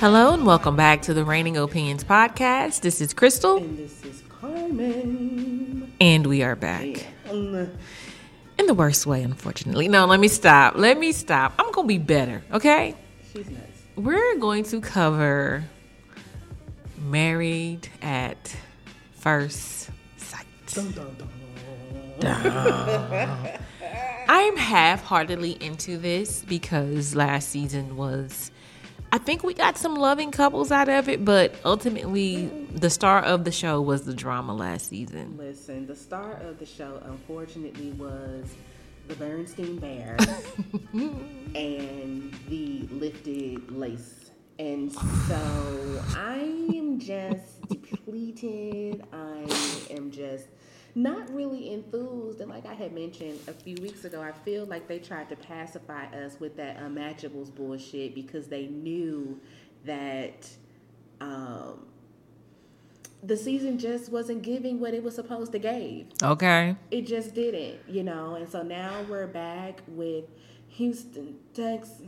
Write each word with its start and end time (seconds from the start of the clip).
Hello 0.00 0.34
and 0.34 0.44
welcome 0.44 0.74
back 0.74 1.02
to 1.02 1.14
the 1.14 1.24
Reigning 1.24 1.56
Opinions 1.56 2.02
podcast. 2.02 2.80
This 2.80 3.00
is 3.00 3.14
Crystal. 3.14 3.58
And 3.58 3.78
this 3.78 4.04
is 4.04 4.24
Carmen. 4.40 5.92
And 6.00 6.26
we 6.26 6.42
are 6.42 6.56
back. 6.56 7.06
In 7.30 7.68
the 8.66 8.74
worst 8.74 9.06
way, 9.06 9.22
unfortunately. 9.22 9.86
No, 9.86 10.06
let 10.06 10.18
me 10.18 10.26
stop. 10.26 10.74
Let 10.76 10.98
me 10.98 11.12
stop. 11.12 11.54
I'm 11.60 11.70
going 11.70 11.84
to 11.84 11.88
be 11.88 11.98
better, 11.98 12.42
okay? 12.52 12.96
She's 13.32 13.48
nuts. 13.48 13.82
We're 13.94 14.36
going 14.38 14.64
to 14.64 14.80
cover 14.80 15.62
Married 17.00 17.88
at 18.02 18.56
First 19.12 19.90
Sight. 20.16 20.44
Dun, 20.66 20.90
dun, 20.90 21.16
dun. 22.18 23.58
I'm 24.28 24.56
half 24.56 25.04
heartedly 25.04 25.52
into 25.52 25.96
this 25.96 26.44
because 26.46 27.14
last 27.14 27.48
season 27.48 27.96
was 27.96 28.50
I 29.10 29.16
think 29.16 29.42
we 29.42 29.54
got 29.54 29.78
some 29.78 29.94
loving 29.94 30.30
couples 30.30 30.70
out 30.70 30.90
of 30.90 31.08
it, 31.08 31.24
but 31.24 31.54
ultimately 31.64 32.46
the 32.74 32.90
star 32.90 33.22
of 33.22 33.44
the 33.44 33.52
show 33.52 33.80
was 33.80 34.02
the 34.02 34.12
drama 34.12 34.54
last 34.54 34.88
season. 34.88 35.38
Listen, 35.38 35.86
the 35.86 35.96
star 35.96 36.34
of 36.42 36.58
the 36.58 36.66
show, 36.66 37.00
unfortunately, 37.06 37.92
was 37.92 38.54
the 39.06 39.14
Bernstein 39.14 39.78
Bear 39.78 40.18
and 40.92 42.34
the 42.48 42.86
lifted 42.90 43.70
lace. 43.70 44.30
And 44.58 44.92
so 44.92 46.02
I 46.14 46.40
am 46.74 46.98
just 46.98 47.62
depleted. 47.68 49.04
I 49.10 49.46
am 49.90 50.10
just 50.10 50.48
not 50.98 51.32
really 51.32 51.72
enthused. 51.72 52.40
And 52.40 52.50
like 52.50 52.66
I 52.66 52.74
had 52.74 52.92
mentioned 52.92 53.38
a 53.46 53.52
few 53.52 53.76
weeks 53.76 54.04
ago, 54.04 54.20
I 54.20 54.32
feel 54.32 54.66
like 54.66 54.88
they 54.88 54.98
tried 54.98 55.28
to 55.28 55.36
pacify 55.36 56.06
us 56.06 56.40
with 56.40 56.56
that 56.56 56.78
unmatchables 56.78 57.54
bullshit 57.54 58.14
because 58.16 58.48
they 58.48 58.66
knew 58.66 59.40
that 59.84 60.50
um, 61.20 61.86
the 63.22 63.36
season 63.36 63.78
just 63.78 64.10
wasn't 64.10 64.42
giving 64.42 64.80
what 64.80 64.92
it 64.92 65.04
was 65.04 65.14
supposed 65.14 65.52
to 65.52 65.60
give. 65.60 66.06
Okay. 66.20 66.74
It 66.90 67.06
just 67.06 67.32
didn't, 67.32 67.78
you 67.88 68.02
know. 68.02 68.34
And 68.34 68.48
so 68.48 68.62
now 68.62 69.04
we're 69.08 69.28
back 69.28 69.82
with 69.86 70.24
Houston, 70.68 71.36
Texas. 71.54 72.02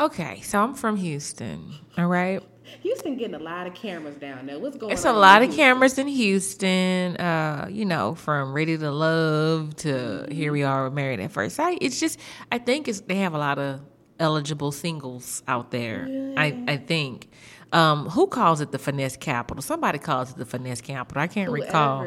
Okay, 0.00 0.40
so 0.40 0.60
I'm 0.60 0.74
from 0.74 0.96
Houston, 0.96 1.74
all 1.96 2.06
right? 2.06 2.42
Houston 2.82 3.16
getting 3.16 3.34
a 3.34 3.38
lot 3.38 3.66
of 3.66 3.74
cameras 3.74 4.16
down 4.16 4.46
there. 4.46 4.58
What's 4.58 4.76
going 4.76 4.92
It's 4.92 5.04
on? 5.04 5.10
It's 5.10 5.16
a 5.16 5.20
lot 5.20 5.42
of 5.42 5.48
Houston? 5.48 5.64
cameras 5.64 5.98
in 5.98 6.08
Houston, 6.08 7.16
uh, 7.16 7.68
you 7.70 7.84
know, 7.84 8.14
from 8.14 8.52
Ready 8.52 8.76
to 8.78 8.90
Love 8.90 9.76
to 9.76 10.26
here 10.30 10.52
we 10.52 10.62
are 10.62 10.90
Married 10.90 11.20
at 11.20 11.30
First 11.30 11.56
Sight. 11.56 11.78
It's 11.80 12.00
just, 12.00 12.18
I 12.50 12.58
think 12.58 12.88
it's, 12.88 13.00
they 13.00 13.16
have 13.16 13.34
a 13.34 13.38
lot 13.38 13.58
of 13.58 13.80
eligible 14.18 14.72
singles 14.72 15.42
out 15.48 15.70
there. 15.70 16.06
I, 16.36 16.64
I 16.68 16.76
think. 16.76 17.28
Um, 17.72 18.08
who 18.10 18.28
calls 18.28 18.60
it 18.60 18.70
the 18.70 18.78
finesse 18.78 19.16
capital? 19.16 19.60
Somebody 19.60 19.98
calls 19.98 20.30
it 20.30 20.36
the 20.36 20.44
finesse 20.44 20.80
capital. 20.80 21.20
I 21.20 21.26
can't 21.26 21.50
recall. 21.50 22.06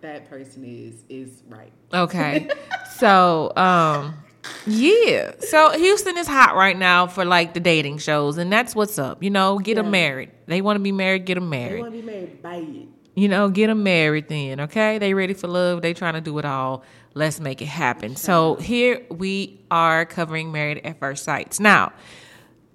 That 0.00 0.28
person 0.28 0.64
is 0.64 1.04
is 1.08 1.42
right. 1.48 1.72
Okay. 1.92 2.50
so, 2.96 3.52
um, 3.56 4.14
yeah. 4.66 5.32
So 5.40 5.70
Houston 5.72 6.16
is 6.16 6.26
hot 6.26 6.56
right 6.56 6.76
now 6.76 7.06
for 7.06 7.24
like 7.24 7.54
the 7.54 7.60
dating 7.60 7.98
shows, 7.98 8.38
and 8.38 8.52
that's 8.52 8.74
what's 8.74 8.98
up. 8.98 9.22
You 9.22 9.30
know, 9.30 9.58
get 9.58 9.74
them 9.76 9.90
married. 9.90 10.30
They 10.46 10.60
want 10.60 10.76
to 10.78 10.82
be 10.82 10.92
married, 10.92 11.24
get 11.26 11.34
them 11.34 11.50
They 11.50 11.58
married. 11.68 11.80
want 11.80 11.94
to 11.94 12.00
be 12.00 12.06
married 12.06 12.42
by 12.42 12.56
it. 12.56 12.88
You 13.16 13.28
know, 13.28 13.48
get 13.48 13.68
them 13.68 13.84
married 13.84 14.28
then, 14.28 14.60
okay? 14.62 14.98
They 14.98 15.14
ready 15.14 15.34
for 15.34 15.46
love. 15.46 15.82
They 15.82 15.94
trying 15.94 16.14
to 16.14 16.20
do 16.20 16.36
it 16.38 16.44
all. 16.44 16.82
Let's 17.14 17.38
make 17.38 17.62
it 17.62 17.66
happen. 17.66 18.16
So 18.16 18.56
here 18.56 19.02
we 19.08 19.60
are 19.70 20.04
covering 20.04 20.50
Married 20.50 20.78
at 20.84 20.98
First 20.98 21.22
Sights. 21.22 21.60
Now, 21.60 21.92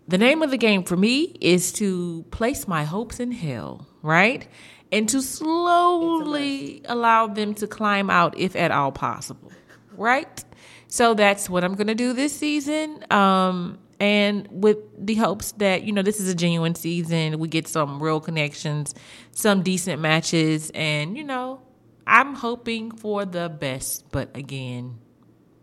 the 0.07 0.17
name 0.17 0.41
of 0.41 0.49
the 0.49 0.57
game 0.57 0.83
for 0.83 0.95
me 0.95 1.35
is 1.41 1.73
to 1.73 2.23
place 2.31 2.69
my 2.69 2.85
hopes 2.85 3.19
in 3.19 3.33
hell, 3.33 3.85
right? 4.01 4.47
And 4.93 5.09
to 5.09 5.21
slowly 5.21 6.81
allow 6.85 7.27
them 7.27 7.53
to 7.55 7.67
climb 7.67 8.09
out 8.09 8.37
if 8.37 8.55
at 8.55 8.71
all 8.71 8.91
possible, 8.93 9.51
right? 9.97 10.43
So 10.89 11.13
that's 11.13 11.49
what 11.49 11.63
I'm 11.63 11.75
going 11.75 11.87
to 11.87 11.95
do 11.95 12.13
this 12.13 12.35
season. 12.35 13.05
Um, 13.11 13.77
and 13.99 14.47
with 14.51 14.77
the 14.97 15.15
hopes 15.15 15.51
that, 15.53 15.83
you 15.83 15.91
know, 15.91 16.01
this 16.01 16.19
is 16.19 16.27
a 16.27 16.35
genuine 16.35 16.73
season, 16.73 17.37
we 17.37 17.47
get 17.47 17.67
some 17.67 18.01
real 18.01 18.19
connections, 18.19 18.95
some 19.31 19.61
decent 19.61 20.01
matches, 20.01 20.71
and, 20.73 21.15
you 21.15 21.23
know, 21.23 21.61
I'm 22.07 22.33
hoping 22.33 22.91
for 22.91 23.23
the 23.23 23.49
best. 23.49 24.09
But 24.11 24.35
again, 24.35 24.97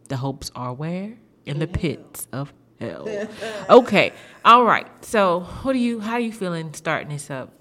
the 0.08 0.16
hopes 0.16 0.52
are 0.54 0.72
where? 0.72 1.18
In 1.44 1.58
the 1.58 1.66
pits 1.66 2.28
of 2.32 2.52
hell. 2.78 3.08
okay. 3.70 4.12
All 4.44 4.64
right. 4.64 4.86
So, 5.04 5.40
what 5.62 5.72
do 5.72 5.78
you? 5.78 6.00
How 6.00 6.14
are 6.14 6.20
you 6.20 6.32
feeling 6.32 6.72
starting 6.74 7.08
this 7.08 7.30
up? 7.30 7.52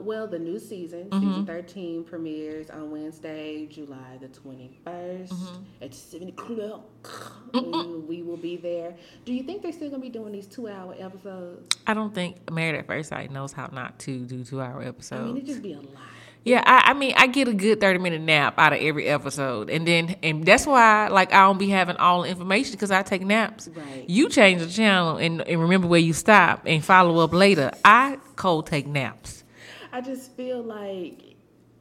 Well, 0.00 0.26
the 0.26 0.38
new 0.38 0.58
season, 0.58 1.04
Mm-hmm. 1.10 1.28
season 1.28 1.46
13, 1.46 2.04
premieres 2.04 2.70
on 2.70 2.90
Wednesday, 2.90 3.66
July 3.66 4.18
the 4.20 4.28
21st 4.28 5.28
Mm-hmm. 5.28 5.62
at 5.84 5.94
7 5.94 6.28
o'clock. 6.28 6.84
Mm, 7.52 8.06
we 8.06 8.22
will 8.22 8.36
be 8.36 8.56
there. 8.56 8.94
Do 9.24 9.32
you 9.32 9.42
think 9.42 9.62
they're 9.62 9.72
still 9.72 9.90
going 9.90 10.02
to 10.02 10.06
be 10.06 10.12
doing 10.12 10.32
these 10.32 10.46
two 10.46 10.68
hour 10.68 10.94
episodes? 10.98 11.76
I 11.86 11.94
don't 11.94 12.14
think 12.14 12.50
Married 12.50 12.78
at 12.78 12.86
First 12.86 13.08
Sight 13.10 13.30
knows 13.30 13.52
how 13.52 13.68
not 13.72 13.98
to 14.00 14.18
do 14.24 14.44
two 14.44 14.60
hour 14.60 14.82
episodes. 14.82 15.22
I 15.22 15.24
mean, 15.26 15.36
it 15.38 15.46
just 15.46 15.62
be 15.62 15.72
a 15.72 15.78
lot. 15.78 15.86
Yeah, 16.42 16.62
I, 16.64 16.92
I 16.92 16.94
mean, 16.94 17.12
I 17.18 17.26
get 17.26 17.48
a 17.48 17.52
good 17.52 17.80
thirty 17.82 17.98
minute 17.98 18.22
nap 18.22 18.54
out 18.56 18.72
of 18.72 18.80
every 18.80 19.06
episode, 19.08 19.68
and 19.68 19.86
then 19.86 20.16
and 20.22 20.42
that's 20.42 20.64
why 20.66 21.08
like 21.08 21.34
I 21.34 21.40
don't 21.42 21.58
be 21.58 21.68
having 21.68 21.96
all 21.98 22.22
the 22.22 22.30
information 22.30 22.72
because 22.72 22.90
I 22.90 23.02
take 23.02 23.20
naps. 23.20 23.68
Right. 23.68 24.08
You 24.08 24.30
change 24.30 24.62
the 24.62 24.68
channel 24.70 25.18
and, 25.18 25.42
and 25.42 25.60
remember 25.60 25.86
where 25.86 26.00
you 26.00 26.14
stop 26.14 26.62
and 26.64 26.82
follow 26.82 27.22
up 27.22 27.34
later. 27.34 27.72
I 27.84 28.16
cold 28.36 28.68
take 28.68 28.86
naps. 28.86 29.39
I 29.92 30.00
just 30.00 30.32
feel 30.32 30.62
like, 30.62 31.36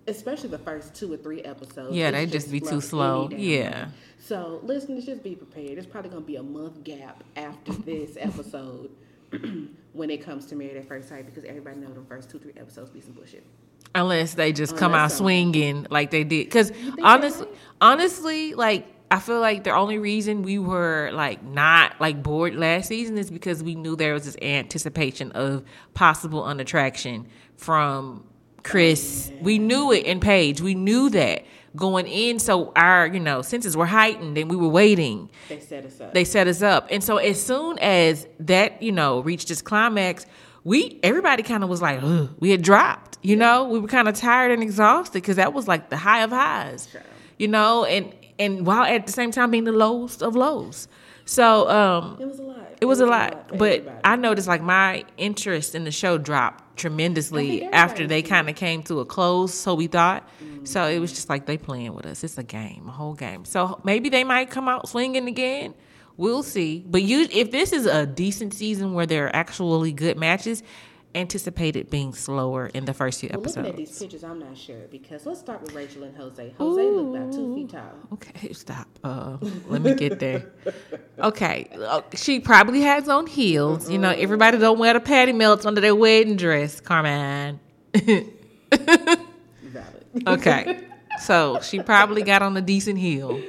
especially 0.08 0.50
the 0.50 0.59
first 0.59 0.96
two 0.96 1.12
or 1.14 1.18
three 1.18 1.42
episodes. 1.42 1.96
Yeah, 1.96 2.12
they 2.12 2.25
just 2.25 2.52
be 2.52 2.59
too 2.59 2.81
slow 2.81 2.81
slow. 2.81 3.25
any 3.25 3.36
down. 3.36 3.40
Yeah. 3.40 3.88
So, 4.20 4.59
listeners, 4.64 5.06
just 5.06 5.24
be 5.24 5.36
prepared. 5.36 5.78
It's 5.78 5.88
probably 5.88 6.12
going 6.12 6.24
to 6.24 6.28
be 6.28 6.36
a 6.36 6.44
month 6.44 6.84
gap 6.84 7.24
after 7.36 7.72
this 7.86 8.18
episode 8.20 8.92
when 9.94 10.09
it 10.09 10.24
comes 10.24 10.46
to 10.47 10.56
Married 10.56 10.78
at 10.78 10.88
First 10.88 11.09
Sight 11.09 11.25
because 11.25 11.44
everybody 11.44 11.78
knows 11.78 11.96
the 11.96 12.02
first 12.02 12.30
two, 12.30 12.40
three 12.40 12.53
episodes 12.58 12.90
be 12.90 13.02
some 13.02 13.14
bullshit. 13.14 13.44
Unless 13.96 14.36
they 14.36 14.53
just 14.53 14.78
come 14.78 14.94
out 14.94 15.12
swinging 15.12 15.88
like 15.90 16.12
they 16.12 16.24
did. 16.24 16.46
Because 16.46 16.72
honestly, 17.02 17.47
honestly, 17.81 18.53
like 18.53 18.86
I 19.12 19.20
feel 19.20 19.40
like 19.40 19.64
the 19.64 19.72
only 19.72 19.97
reason 19.97 20.44
we 20.44 20.59
were 20.59 21.09
like 21.12 21.44
not 21.44 22.00
like 22.00 22.22
bored 22.22 22.56
last 22.56 22.88
season 22.88 23.18
is 23.18 23.31
because 23.31 23.64
we 23.64 23.74
knew 23.74 23.96
there 23.96 24.14
was 24.14 24.26
this 24.26 24.38
anticipation 24.41 25.31
of 25.31 25.64
possible 25.96 26.44
unattraction 26.44 27.28
from 27.59 28.24
Chris. 28.64 29.31
We 29.42 29.59
knew 29.59 29.92
it 29.92 30.06
in 30.06 30.20
Paige. 30.20 30.62
We 30.62 30.75
knew 30.75 31.09
that 31.12 31.44
going 31.75 32.08
in. 32.08 32.40
So 32.40 32.72
our 32.75 33.06
you 33.08 33.20
know 33.20 33.42
senses 33.42 33.75
were 33.78 33.86
heightened 33.86 34.38
and 34.38 34.50
we 34.50 34.56
were 34.56 34.70
waiting 34.70 35.30
They 35.50 35.59
set 35.59 35.86
us 35.86 36.02
up. 36.02 36.14
they 36.14 36.24
set 36.24 36.47
us 36.47 36.62
up. 36.62 36.88
And 36.90 37.03
so 37.03 37.18
as 37.18 37.42
soon 37.44 37.78
as 37.80 38.28
that, 38.40 38.81
you 38.81 38.92
know, 38.92 39.20
reached 39.20 39.52
its 39.52 39.62
climax, 39.62 40.25
we 40.64 41.00
everybody 41.03 41.44
kind 41.44 41.64
of 41.64 41.70
was 41.70 41.81
like, 41.81 42.00
Ugh. 42.02 42.30
we 42.40 42.50
had 42.52 42.62
dropped. 42.62 43.18
You 43.22 43.36
know, 43.36 43.66
we 43.66 43.80
were 43.80 43.88
kind 43.90 44.08
of 44.08 44.16
tired 44.16 44.52
and 44.52 44.64
exhausted 44.64 45.14
because 45.22 45.36
that 45.36 45.52
was 45.53 45.68
like 45.68 45.90
the 45.90 45.97
high 45.97 46.24
of 46.24 46.30
highs. 46.31 46.88
Sure. 46.91 47.02
You 47.38 47.50
know, 47.50 47.84
and 47.86 48.14
and 48.40 48.66
while 48.66 48.84
at 48.84 49.06
the 49.06 49.12
same 49.12 49.31
time 49.31 49.52
being 49.52 49.66
the 49.66 49.74
lowest 49.74 50.24
of 50.24 50.36
lows. 50.36 50.88
So 51.26 51.70
um 51.70 52.18
it 52.20 52.26
was 52.26 52.40
a 52.40 52.44
lot. 52.44 52.59
It 52.81 52.85
was 52.85 53.00
a 53.00 53.06
lot, 53.06 53.57
but. 53.57 53.85
I 54.03 54.16
noticed 54.16 54.47
like 54.47 54.62
my 54.62 55.03
interest 55.17 55.75
in 55.75 55.84
the 55.84 55.91
show 55.91 56.17
dropped 56.17 56.78
tremendously 56.78 57.64
after 57.66 58.08
they 58.08 58.22
kind 58.22 58.49
of 58.49 58.55
came 58.55 58.81
to 58.84 59.02
a 59.02 59.05
close. 59.05 59.53
So 59.53 59.76
we 59.76 59.87
thought. 59.87 60.28
So 60.64 60.84
it 60.85 60.93
Mm-hmm. 60.93 61.02
was 61.02 61.11
just 61.14 61.29
like 61.29 61.46
they 61.46 61.58
playing 61.58 61.93
with 61.93 62.05
us. 62.05 62.23
It's 62.23 62.37
a 62.37 62.43
game, 62.43 62.85
a 62.87 62.91
whole 62.91 63.14
game. 63.14 63.46
So 63.46 63.79
maybe 63.84 64.09
they 64.09 64.23
might 64.23 64.49
come 64.49 64.67
out 64.67 64.87
swinging 64.90 65.28
again. 65.28 65.73
We'll 66.17 66.43
see. 66.43 66.84
But 66.87 67.03
you, 67.03 67.28
if 67.31 67.52
this 67.52 67.72
is 67.72 67.85
a 67.85 68.05
decent 68.05 68.53
season 68.53 68.93
where 68.93 69.05
there 69.05 69.28
are 69.28 69.35
actually 69.35 69.93
good 69.93 70.17
matches, 70.17 70.64
anticipate 71.16 71.76
it 71.76 71.90
being 71.90 72.14
slower 72.14 72.67
in 72.67 72.85
the 72.85 72.94
first 72.94 73.20
few 73.20 73.29
Well, 73.34 73.41
looking 73.41 73.66
at 73.66 73.76
these 73.76 73.90
episodes. 73.90 74.00
pictures, 74.14 74.23
I'm 74.23 74.40
not 74.40 74.58
sure 74.58 74.82
because 74.91 75.26
let's 75.26 75.40
start 75.40 75.61
with 75.61 75.73
Rachel 75.73 76.03
and 76.03 76.16
Jose. 76.16 76.53
Jose 76.58 76.82
looked 76.84 77.16
about 77.17 77.32
two 77.34 77.56
feet 77.56 77.70
tall. 77.70 77.91
Okay, 78.14 78.53
stop. 78.53 78.88
Uh, 79.03 79.38
let 79.67 79.82
me 79.82 79.96
get 79.96 80.20
there. 80.20 80.52
Okay, 81.20 81.67
uh, 81.73 82.02
she 82.16 82.40
probably 82.40 82.82
has 82.82 83.09
on 83.09 83.26
heels. 83.28 83.90
You 83.90 83.97
know, 83.97 84.11
everybody 84.11 84.58
don't 84.58 84.78
wear 84.79 84.94
the 84.94 85.00
patty 85.00 85.34
melts 85.34 85.66
under 85.66 85.82
their 85.82 85.96
wedding 85.96 86.35
dress, 86.35 86.79
Carmen. 86.79 87.59
Valid. 88.72 90.06
Okay, 90.28 90.79
so 91.22 91.59
she 91.61 91.82
probably 91.82 92.22
got 92.23 92.41
on 92.41 92.56
a 92.58 92.61
decent 92.61 93.00
heel. 93.00 93.41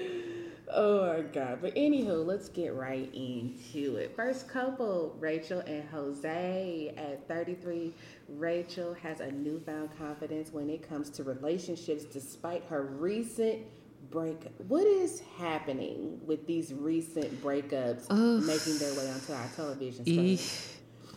Oh 0.73 1.13
my 1.15 1.21
god. 1.23 1.59
But 1.61 1.75
anywho, 1.75 2.25
let's 2.25 2.49
get 2.49 2.75
right 2.75 3.13
into 3.15 3.97
it. 3.97 4.15
First 4.15 4.49
couple, 4.49 5.17
Rachel 5.19 5.61
and 5.61 5.89
Jose. 5.89 6.95
At 6.97 7.27
33, 7.29 7.93
Rachel 8.29 8.95
has 8.95 9.21
a 9.21 9.31
newfound 9.31 9.91
confidence 9.99 10.53
when 10.53 10.71
it 10.71 10.89
comes 10.89 11.11
to 11.11 11.25
relationships 11.25 12.05
despite 12.05 12.65
her 12.65 12.83
recent 12.83 13.63
breakup. 14.11 14.53
What 14.69 14.87
is 14.87 15.23
happening 15.39 16.21
with 16.25 16.47
these 16.47 16.73
recent 16.73 17.43
breakups 17.43 18.09
making 18.47 18.79
their 18.79 18.95
way 18.95 19.11
onto 19.11 19.33
our 19.33 19.49
television 19.57 20.05
screen? 20.05 20.37
Eesh. 20.37 20.77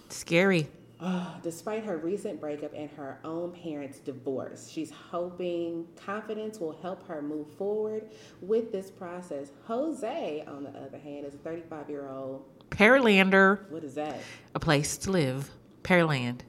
Scary. 0.09 0.67
Despite 1.43 1.83
her 1.85 1.97
recent 1.97 2.39
breakup 2.39 2.71
and 2.75 2.89
her 2.91 3.19
own 3.23 3.51
parents' 3.51 3.99
divorce, 3.99 4.69
she's 4.69 4.91
hoping 4.91 5.85
confidence 5.95 6.59
will 6.59 6.77
help 6.81 7.05
her 7.07 7.21
move 7.21 7.47
forward 7.57 8.09
with 8.41 8.71
this 8.71 8.89
process. 8.89 9.51
Jose, 9.65 10.43
on 10.47 10.63
the 10.63 10.69
other 10.71 10.97
hand, 10.97 11.25
is 11.25 11.33
a 11.33 11.37
35 11.37 11.89
year 11.89 12.09
old. 12.09 12.45
Pearlander, 12.69 13.69
What 13.69 13.83
is 13.83 13.95
that? 13.95 14.19
a 14.55 14.59
place 14.59 14.97
to 14.99 15.11
live. 15.11 15.49
Pearland. 15.83 16.39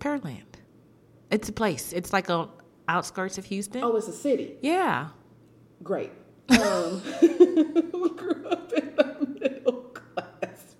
Pearland. 0.00 0.42
It's 1.30 1.48
a 1.48 1.52
place. 1.52 1.92
It's 1.92 2.12
like 2.12 2.28
on 2.30 2.50
outskirts 2.88 3.38
of 3.38 3.44
Houston. 3.46 3.82
Oh, 3.84 3.96
it's 3.96 4.08
a 4.08 4.12
city. 4.12 4.56
Yeah. 4.62 5.08
Great. 5.82 6.10
Um, 6.50 7.02
grew 8.16 8.46
up 8.48 8.72
in 8.72 8.96
the 8.96 9.36
middle 9.38 9.82
class. 9.82 10.34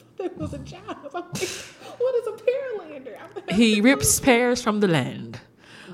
I 0.00 0.16
thought 0.16 0.18
that 0.18 0.38
was 0.38 0.54
a 0.54 0.58
job. 0.60 0.80
I'm 0.88 1.10
like, 1.12 1.36
what 1.98 2.14
is 2.14 2.26
a 2.26 2.32
Pearlander? 2.32 3.08
I'm 3.13 3.13
He 3.50 3.80
rips 3.80 4.20
pears 4.20 4.62
from 4.62 4.80
the 4.80 4.88
land. 4.88 5.40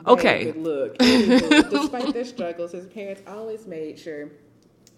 Okay. 0.06 0.52
Look. 0.52 0.98
Despite 0.98 2.12
their 2.14 2.24
struggles, 2.36 2.72
his 2.72 2.86
parents 2.86 3.22
always 3.26 3.66
made 3.66 3.98
sure 3.98 4.30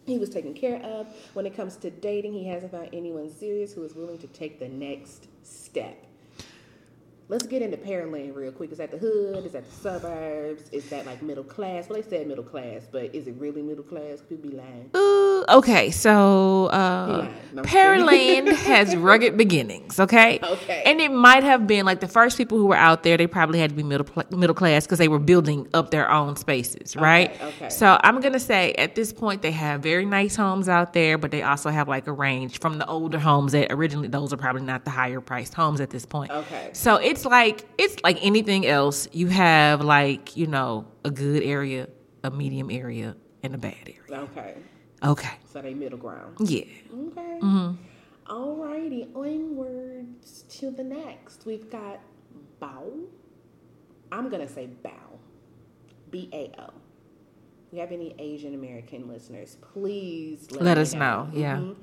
he 0.06 0.19
was 0.19 0.31
taken 0.31 0.55
care 0.55 0.81
of. 0.82 1.06
When 1.34 1.46
it 1.46 1.56
comes 1.56 1.76
to 1.79 1.90
dating, 1.90 2.32
he 2.32 2.46
hasn't 2.46 2.73
found 2.73 2.90
anyone 2.93 3.31
serious 3.31 3.73
who 3.73 3.84
is 3.84 3.94
willing 3.94 4.19
to 4.19 4.26
take 4.29 4.58
the 4.58 4.69
next 4.69 5.29
step. 5.43 6.06
Let's 7.29 7.46
get 7.46 7.62
into 7.62 7.76
Pearland 7.79 8.35
real 8.35 8.52
quick. 8.52 8.73
Is 8.73 8.78
that 8.78 8.90
the 8.90 8.99
hood? 8.99 9.46
Is 9.46 9.52
that 9.52 9.64
the 9.64 9.75
suburbs? 9.75 10.69
Is 10.70 10.90
that 10.90 11.06
like 11.06 11.23
middle 11.23 11.44
class? 11.44 11.88
Well, 11.88 12.02
they 12.02 12.08
said 12.08 12.26
middle 12.26 12.44
class, 12.44 12.82
but 12.90 13.14
is 13.14 13.26
it 13.26 13.37
really 13.38 13.62
middle 13.62 13.85
class? 13.85 14.20
Could 14.28 14.43
be 14.43 14.50
lying. 14.50 14.90
Ooh, 14.94 15.31
okay, 15.48 15.90
so 15.90 16.66
uh, 16.66 17.06
He 17.06 17.12
lied. 17.12 17.38
No, 17.54 17.60
I'm 17.60 17.68
Pearland 17.68 18.52
has 18.64 18.96
rugged 18.96 19.36
beginnings, 19.36 20.00
okay? 20.00 20.38
Okay. 20.42 20.82
And 20.86 21.02
it 21.02 21.12
might 21.12 21.42
have 21.42 21.66
been 21.66 21.84
like 21.84 22.00
the 22.00 22.08
first 22.08 22.38
people 22.38 22.56
who 22.56 22.64
were 22.66 22.76
out 22.76 23.02
there, 23.02 23.18
they 23.18 23.26
probably 23.26 23.58
had 23.58 23.68
to 23.68 23.76
be 23.76 23.82
middle 23.82 24.06
pl- 24.06 24.24
middle 24.30 24.54
class 24.54 24.86
because 24.86 24.98
they 24.98 25.08
were 25.08 25.18
building 25.18 25.68
up 25.74 25.90
their 25.90 26.10
own 26.10 26.36
spaces, 26.36 26.96
right? 26.96 27.30
okay. 27.42 27.68
So 27.68 28.00
I'm 28.02 28.20
gonna 28.20 28.40
say 28.40 28.72
at 28.74 28.94
this 28.94 29.12
point 29.12 29.42
they 29.42 29.50
have 29.50 29.82
very 29.82 30.06
nice 30.06 30.34
homes 30.34 30.66
out 30.66 30.94
there, 30.94 31.18
but 31.18 31.30
they 31.30 31.42
also 31.42 31.68
have 31.68 31.88
like 31.88 32.06
a 32.06 32.12
range 32.12 32.58
from 32.58 32.78
the 32.78 32.86
older 32.86 33.18
homes 33.18 33.52
that 33.52 33.70
originally 33.70 34.08
those 34.08 34.32
are 34.32 34.38
probably 34.38 34.62
not 34.62 34.86
the 34.86 34.90
higher 34.90 35.20
priced 35.20 35.52
homes 35.52 35.82
at 35.82 35.90
this 35.90 36.06
point. 36.06 36.30
Okay. 36.30 36.70
So 36.72 36.96
it's 36.96 37.26
like 37.26 37.66
it's 37.76 37.96
like 38.02 38.16
anything 38.24 38.66
else. 38.66 39.08
You 39.12 39.26
have 39.26 39.82
like 39.82 40.38
you 40.38 40.46
know 40.46 40.86
a 41.04 41.10
good 41.10 41.42
area, 41.42 41.88
a 42.24 42.30
medium 42.30 42.70
area, 42.70 43.14
and 43.42 43.54
a 43.54 43.58
bad 43.58 43.74
area. 43.86 44.22
Okay. 44.22 44.54
Okay. 45.04 45.32
So 45.52 45.60
they 45.62 45.75
middle 45.75 45.99
ground. 45.99 46.37
Yeah. 46.40 46.60
Okay. 46.93 47.38
Mm-hmm. 47.43 47.72
Alrighty, 48.26 49.14
onwards 49.16 50.44
to 50.49 50.70
the 50.70 50.84
next. 50.84 51.44
We've 51.44 51.69
got 51.70 52.00
Bao. 52.60 53.06
I'm 54.12 54.28
gonna 54.28 54.49
say 54.49 54.69
Bao. 54.84 55.19
B 56.10 56.28
A 56.32 56.52
O. 56.60 56.70
We 57.72 57.78
have 57.78 57.90
any 57.90 58.14
Asian 58.19 58.54
American 58.54 59.08
listeners? 59.08 59.56
Please 59.72 60.46
let, 60.52 60.62
Let 60.62 60.78
us 60.78 60.93
know, 60.93 61.28
yeah. 61.32 61.56
Mhm. 61.56 61.76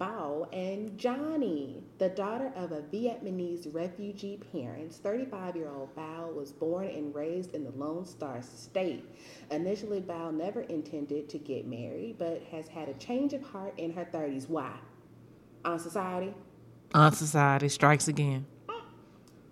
Bao 0.00 0.48
and 0.52 0.98
Johnny, 0.98 1.82
the 1.98 2.08
daughter 2.08 2.52
of 2.56 2.72
a 2.72 2.82
Vietnamese 2.82 3.72
refugee 3.72 4.40
parents, 4.52 4.96
35 4.98 5.56
year 5.56 5.68
old 5.68 5.94
Bao 5.94 6.34
was 6.34 6.52
born 6.52 6.88
and 6.88 7.14
raised 7.14 7.54
in 7.54 7.64
the 7.64 7.70
Lone 7.72 8.04
Star 8.04 8.40
State. 8.42 9.04
Initially, 9.50 10.00
Bao 10.00 10.34
never 10.34 10.62
intended 10.62 11.28
to 11.28 11.38
get 11.38 11.66
married, 11.66 12.16
but 12.18 12.42
has 12.50 12.68
had 12.68 12.88
a 12.88 12.94
change 12.94 13.32
of 13.34 13.42
heart 13.42 13.78
in 13.78 13.92
her 13.92 14.06
30s. 14.12 14.48
Why? 14.48 14.72
On 15.64 15.78
society? 15.78 16.34
On 16.94 17.12
society 17.12 17.68
strikes 17.68 18.08
again. 18.08 18.46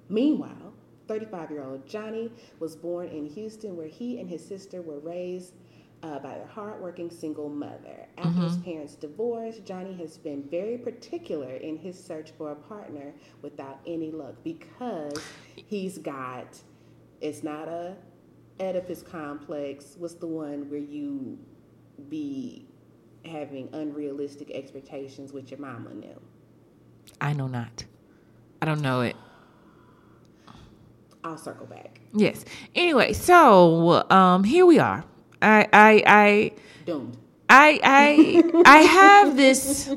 Meanwhile, 0.08 0.73
35 1.08 1.50
year 1.50 1.64
old 1.64 1.87
Johnny 1.87 2.31
was 2.58 2.76
born 2.76 3.08
in 3.08 3.26
Houston, 3.26 3.76
where 3.76 3.88
he 3.88 4.19
and 4.19 4.28
his 4.28 4.44
sister 4.46 4.81
were 4.81 4.99
raised 4.99 5.55
uh, 6.02 6.19
by 6.19 6.34
a 6.34 6.46
hardworking 6.46 7.10
single 7.10 7.49
mother. 7.49 8.06
After 8.19 8.40
his 8.40 8.56
parents' 8.58 8.94
divorce, 8.96 9.58
Johnny 9.64 9.94
has 9.94 10.19
been 10.19 10.43
very 10.50 10.76
particular 10.76 11.54
in 11.54 11.76
his 11.76 12.02
search 12.02 12.32
for 12.37 12.50
a 12.50 12.56
partner 12.56 13.14
without 13.40 13.78
any 13.87 14.10
luck 14.10 14.34
because 14.43 15.22
he's 15.54 15.99
got, 15.99 16.58
it's 17.20 17.43
not 17.43 17.69
a 17.69 17.96
Oedipus 18.60 19.02
complex. 19.02 19.94
What's 19.96 20.14
the 20.14 20.26
one 20.26 20.69
where 20.70 20.81
you 20.81 21.38
be 22.08 22.66
having 23.25 23.69
unrealistic 23.72 24.50
expectations 24.50 25.32
with 25.32 25.50
your 25.50 25.60
mama 25.60 25.94
now? 25.94 26.19
I 27.20 27.32
know 27.32 27.46
not. 27.46 27.84
I 28.60 28.66
don't 28.66 28.81
know 28.81 29.02
it. 29.02 29.16
I'll 31.25 31.38
circle 31.38 31.66
back. 31.66 32.00
Yes. 32.12 32.44
Anyway, 32.75 33.12
so 33.12 34.04
um, 34.10 34.43
here 34.43 34.66
we 34.66 34.81
are. 34.81 35.04
I 35.43 35.69
I 35.73 36.03
I 36.06 36.53
Doomed. 36.87 37.17
I 37.49 37.81
I 37.83 38.62
I 38.65 38.79
have 38.79 39.37
this 39.37 39.91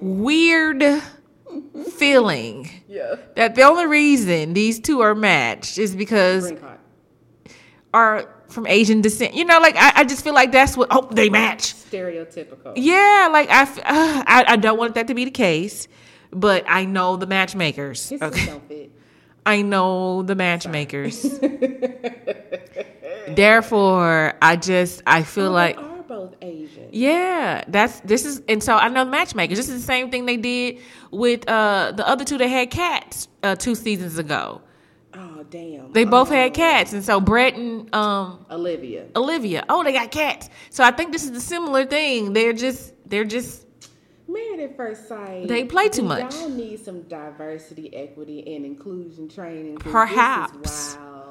weird 0.00 0.82
feeling 1.90 2.70
Yeah. 2.88 3.16
that 3.36 3.54
the 3.54 3.62
only 3.62 3.86
reason 3.86 4.54
these 4.54 4.80
two 4.80 5.00
are 5.02 5.14
matched 5.14 5.76
is 5.78 5.94
because 5.94 6.52
are 7.92 8.28
from 8.48 8.66
Asian 8.66 9.00
descent. 9.02 9.34
You 9.34 9.44
know, 9.44 9.58
like 9.60 9.76
I, 9.76 9.92
I 9.96 10.04
just 10.04 10.22
feel 10.24 10.34
like 10.34 10.52
that's 10.52 10.76
what 10.76 10.88
oh 10.90 11.08
they 11.10 11.28
match. 11.28 11.74
Stereotypical. 11.74 12.72
Yeah, 12.76 13.28
like 13.32 13.50
I, 13.50 13.62
uh, 13.62 14.22
I 14.26 14.44
I 14.48 14.56
don't 14.56 14.78
want 14.78 14.94
that 14.94 15.08
to 15.08 15.14
be 15.14 15.24
the 15.26 15.30
case, 15.30 15.88
but 16.30 16.64
I 16.68 16.84
know 16.84 17.16
the 17.16 17.26
matchmakers. 17.26 18.12
Okay. 18.12 18.90
I 19.44 19.62
know 19.62 20.22
the 20.22 20.34
matchmakers. 20.36 21.24
Therefore, 23.28 24.34
I 24.42 24.56
just 24.56 25.02
I 25.06 25.22
feel 25.22 25.46
Oh, 25.48 25.52
like 25.52 25.76
they 25.76 25.82
are 25.82 26.02
both 26.02 26.34
Asian. 26.42 26.88
yeah, 26.92 27.64
that's 27.68 28.00
this 28.00 28.24
is 28.24 28.42
and 28.48 28.62
so 28.62 28.76
I 28.76 28.88
know 28.88 29.04
the 29.04 29.10
matchmakers. 29.10 29.56
This 29.58 29.68
is 29.68 29.80
the 29.80 29.86
same 29.86 30.10
thing 30.10 30.26
they 30.26 30.36
did 30.36 30.78
with 31.10 31.48
uh 31.48 31.92
the 31.92 32.06
other 32.06 32.24
two 32.24 32.38
that 32.38 32.48
had 32.48 32.70
cats 32.70 33.28
uh 33.42 33.56
two 33.56 33.74
seasons 33.74 34.18
ago. 34.18 34.60
Oh 35.14 35.44
damn. 35.50 35.92
They 35.92 36.04
both 36.04 36.30
Oh, 36.30 36.34
had 36.34 36.54
cats, 36.54 36.92
and 36.94 37.04
so 37.04 37.20
Brett 37.20 37.54
and 37.54 37.94
um 37.94 38.44
Olivia. 38.50 39.06
Olivia, 39.14 39.64
oh 39.68 39.84
they 39.84 39.92
got 39.92 40.10
cats. 40.10 40.48
So 40.70 40.82
I 40.84 40.90
think 40.90 41.12
this 41.12 41.24
is 41.24 41.30
a 41.30 41.40
similar 41.40 41.84
thing. 41.86 42.32
They're 42.32 42.52
just 42.54 42.94
they're 43.06 43.24
just 43.24 43.66
Married 44.28 44.60
at 44.60 44.76
first 44.78 45.08
sight. 45.08 45.46
They 45.48 45.64
play 45.64 45.88
too 45.90 46.04
much. 46.04 46.34
Y'all 46.36 46.48
need 46.48 46.82
some 46.82 47.02
diversity, 47.02 47.94
equity, 47.94 48.54
and 48.56 48.64
inclusion 48.64 49.28
training. 49.28 49.76
Perhaps. 49.78 50.56
This 50.62 50.88
is 50.92 50.96
wow. 50.96 51.21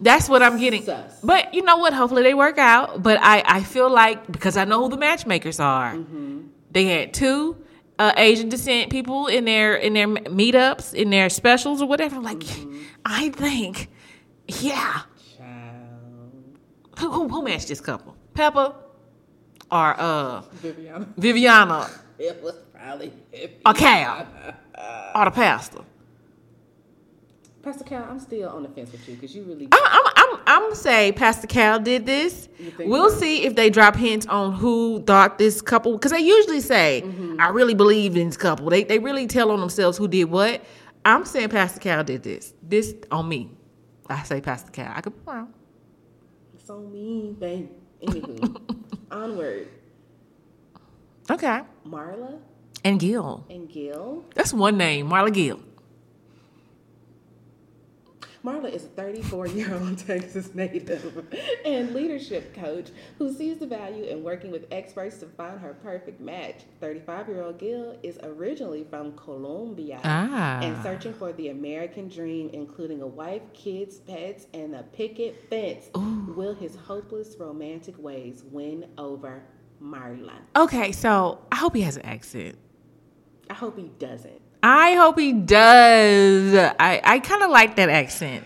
That's 0.00 0.28
what 0.28 0.42
I'm 0.42 0.58
getting. 0.58 0.82
Sus. 0.84 1.20
But 1.22 1.52
you 1.54 1.62
know 1.62 1.76
what? 1.76 1.92
Hopefully 1.92 2.22
they 2.22 2.34
work 2.34 2.56
out. 2.58 3.02
But 3.02 3.18
I, 3.20 3.42
I 3.46 3.62
feel 3.62 3.90
like 3.90 4.30
because 4.32 4.56
I 4.56 4.64
know 4.64 4.82
who 4.82 4.88
the 4.88 4.96
matchmakers 4.96 5.60
are. 5.60 5.94
Mm-hmm. 5.94 6.40
They 6.70 6.84
had 6.86 7.12
two 7.12 7.56
uh, 7.98 8.12
Asian 8.16 8.48
descent 8.48 8.90
people 8.90 9.26
in 9.26 9.44
their 9.44 9.76
in 9.76 9.92
their 9.92 10.06
meetups, 10.08 10.94
in 10.94 11.10
their 11.10 11.28
specials 11.28 11.82
or 11.82 11.88
whatever. 11.88 12.16
I'm 12.16 12.22
like, 12.22 12.38
Mm-hmm. 12.38 12.82
I 13.04 13.30
think, 13.30 13.88
yeah. 14.46 15.02
Who, 16.98 17.10
who 17.10 17.28
who 17.28 17.42
matched 17.42 17.68
this 17.68 17.80
couple? 17.80 18.14
Pepper 18.34 18.74
or 19.70 19.94
uh 20.00 20.42
Viviana. 20.52 21.08
Viviana 21.16 21.90
It 22.18 22.42
was 22.42 22.54
probably 22.74 23.12
or 23.64 23.72
Cal 23.74 24.26
or 25.14 25.24
the 25.24 25.30
pastor? 25.30 25.80
Pastor 27.62 27.84
Cal, 27.84 28.04
I'm 28.10 28.18
still 28.18 28.48
on 28.48 28.62
the 28.62 28.68
fence 28.70 28.90
with 28.90 29.06
you 29.06 29.14
because 29.16 29.34
you 29.34 29.42
really. 29.44 29.68
I'm, 29.70 29.80
I'm, 29.84 30.12
I'm, 30.16 30.40
I'm 30.46 30.74
say 30.74 31.12
Pastor 31.12 31.46
Cal 31.46 31.78
did 31.78 32.06
this. 32.06 32.48
We'll 32.78 33.10
see 33.10 33.44
if 33.44 33.54
they 33.54 33.68
drop 33.68 33.96
hints 33.96 34.26
on 34.26 34.52
who 34.54 35.02
thought 35.02 35.36
this 35.38 35.60
couple, 35.60 35.92
because 35.92 36.12
they 36.12 36.20
usually 36.20 36.60
say, 36.60 37.02
Mm-hmm. 37.04 37.36
"I 37.38 37.48
really 37.48 37.74
believe 37.74 38.16
in 38.16 38.28
this 38.28 38.36
couple." 38.38 38.70
They 38.70 38.84
they 38.84 38.98
really 38.98 39.26
tell 39.26 39.50
on 39.50 39.60
themselves 39.60 39.98
who 39.98 40.08
did 40.08 40.24
what. 40.24 40.62
I'm 41.04 41.24
saying 41.26 41.50
Pastor 41.50 41.80
Cal 41.80 42.02
did 42.04 42.22
this. 42.22 42.54
This 42.62 42.94
on 43.10 43.28
me. 43.28 43.50
I 44.08 44.22
say 44.22 44.40
Pastor 44.40 44.70
Cal. 44.70 44.92
I 44.94 45.00
could 45.02 45.14
be 45.14 45.30
wrong. 45.30 45.52
It's 46.54 46.68
on 46.70 46.90
me, 46.90 47.36
babe. 47.38 47.70
Anywho, 48.02 48.60
onward. 49.10 49.68
Okay. 51.30 51.60
Marla 51.86 52.38
And 52.84 52.98
Gil. 52.98 53.44
and 53.50 53.68
Gil. 53.70 54.24
That's 54.34 54.52
one 54.54 54.76
name, 54.78 55.08
Marla 55.10 55.32
Gil. 55.32 55.60
Marla 58.44 58.72
is 58.72 58.84
a 58.84 58.88
34 58.88 59.48
year 59.48 59.74
old 59.74 59.98
Texas 60.06 60.54
native 60.54 61.26
and 61.66 61.92
leadership 61.94 62.54
coach 62.54 62.88
who 63.18 63.32
sees 63.34 63.58
the 63.58 63.66
value 63.66 64.04
in 64.04 64.22
working 64.22 64.50
with 64.50 64.64
experts 64.70 65.18
to 65.18 65.26
find 65.26 65.60
her 65.60 65.74
perfect 65.82 66.20
match. 66.22 66.62
35 66.80 67.28
year 67.28 67.42
old 67.42 67.58
Gil 67.58 67.98
is 68.02 68.18
originally 68.22 68.84
from 68.88 69.12
Colombia 69.12 70.00
Ah. 70.04 70.60
and 70.62 70.82
searching 70.82 71.12
for 71.12 71.32
the 71.34 71.48
American 71.48 72.08
dream, 72.08 72.48
including 72.54 73.02
a 73.02 73.06
wife, 73.06 73.42
kids, 73.52 73.98
pets, 73.98 74.46
and 74.54 74.74
a 74.74 74.84
picket 74.84 75.36
fence. 75.50 75.90
Will 75.94 76.54
his 76.54 76.76
hopeless 76.76 77.36
romantic 77.38 77.98
ways 77.98 78.44
win 78.50 78.86
over 78.96 79.42
Marla? 79.82 80.32
Okay, 80.56 80.92
so 80.92 81.40
I 81.52 81.56
hope 81.56 81.74
he 81.76 81.82
has 81.82 81.96
an 81.96 82.06
accent. 82.06 82.56
I 83.50 83.54
hope 83.54 83.76
he 83.76 83.90
doesn't. 83.98 84.40
I 84.62 84.94
hope 84.94 85.18
he 85.18 85.32
does. 85.32 86.54
I, 86.78 87.00
I 87.02 87.18
kind 87.20 87.42
of 87.42 87.50
like 87.50 87.76
that 87.76 87.88
accent. 87.88 88.44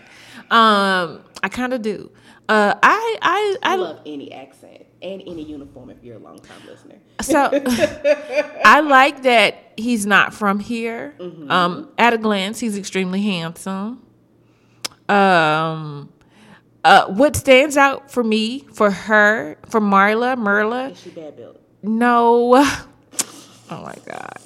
Um, 0.49 1.21
I 1.43 1.49
kind 1.49 1.73
of 1.73 1.81
do. 1.81 2.11
Uh, 2.47 2.75
I 2.81 3.17
I 3.21 3.57
I 3.63 3.73
I 3.73 3.75
love 3.75 3.99
any 4.05 4.31
accent 4.31 4.85
and 5.01 5.21
any 5.25 5.43
uniform 5.43 5.89
if 5.89 5.97
you're 6.03 6.15
a 6.15 6.19
long 6.19 6.39
time 6.39 6.57
listener. 6.67 6.95
so 7.21 7.49
I 8.65 8.81
like 8.81 9.23
that 9.23 9.73
he's 9.77 10.05
not 10.05 10.33
from 10.33 10.59
here. 10.59 11.15
Um, 11.49 11.89
at 11.97 12.13
a 12.13 12.17
glance, 12.17 12.59
he's 12.59 12.77
extremely 12.77 13.21
handsome. 13.23 14.03
Um, 15.09 16.11
uh, 16.83 17.07
what 17.07 17.35
stands 17.35 17.77
out 17.77 18.11
for 18.11 18.23
me, 18.23 18.59
for 18.73 18.91
her, 18.91 19.57
for 19.67 19.81
Marla, 19.81 20.37
Merla, 20.37 20.89
Is 20.89 20.99
she 21.01 21.09
bad 21.09 21.35
built? 21.35 21.59
no. 21.83 22.63
Oh 23.71 23.81
my 23.81 23.95
God. 24.05 24.37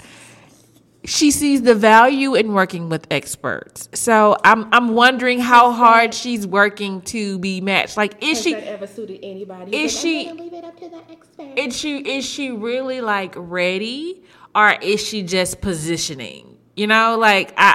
She 1.10 1.32
sees 1.32 1.64
the 1.64 1.74
value 1.74 2.36
in 2.36 2.54
working 2.54 2.88
with 2.88 3.08
experts. 3.10 3.90
So 3.94 4.38
I'm 4.44 4.70
I'm 4.72 4.94
wondering 4.94 5.40
how 5.40 5.72
hard 5.72 6.14
she's 6.14 6.46
working 6.46 7.02
to 7.14 7.40
be 7.40 7.62
matched. 7.62 7.98
Like 7.98 8.24
is 8.24 8.38
Has 8.38 8.44
she 8.44 8.54
that 8.54 8.64
ever 8.68 8.86
suited 8.86 9.20
anybody? 9.24 9.76
is 9.76 9.92
But 9.94 9.98
oh, 10.00 10.02
she- 10.02 10.32
leave 10.32 10.54
it 10.54 10.64
up 10.64 10.80
to 10.80 10.88
the 10.90 11.02
expert. 11.12 11.58
is 11.60 11.76
she 11.76 11.98
is 11.98 12.24
she 12.26 12.52
really 12.52 13.02
like 13.02 13.34
ready 13.36 14.24
or 14.54 14.74
is 14.82 15.02
she 15.06 15.24
just 15.24 15.62
positioning? 15.62 16.58
You 16.76 16.86
know, 16.88 17.18
like 17.18 17.54
I 17.58 17.70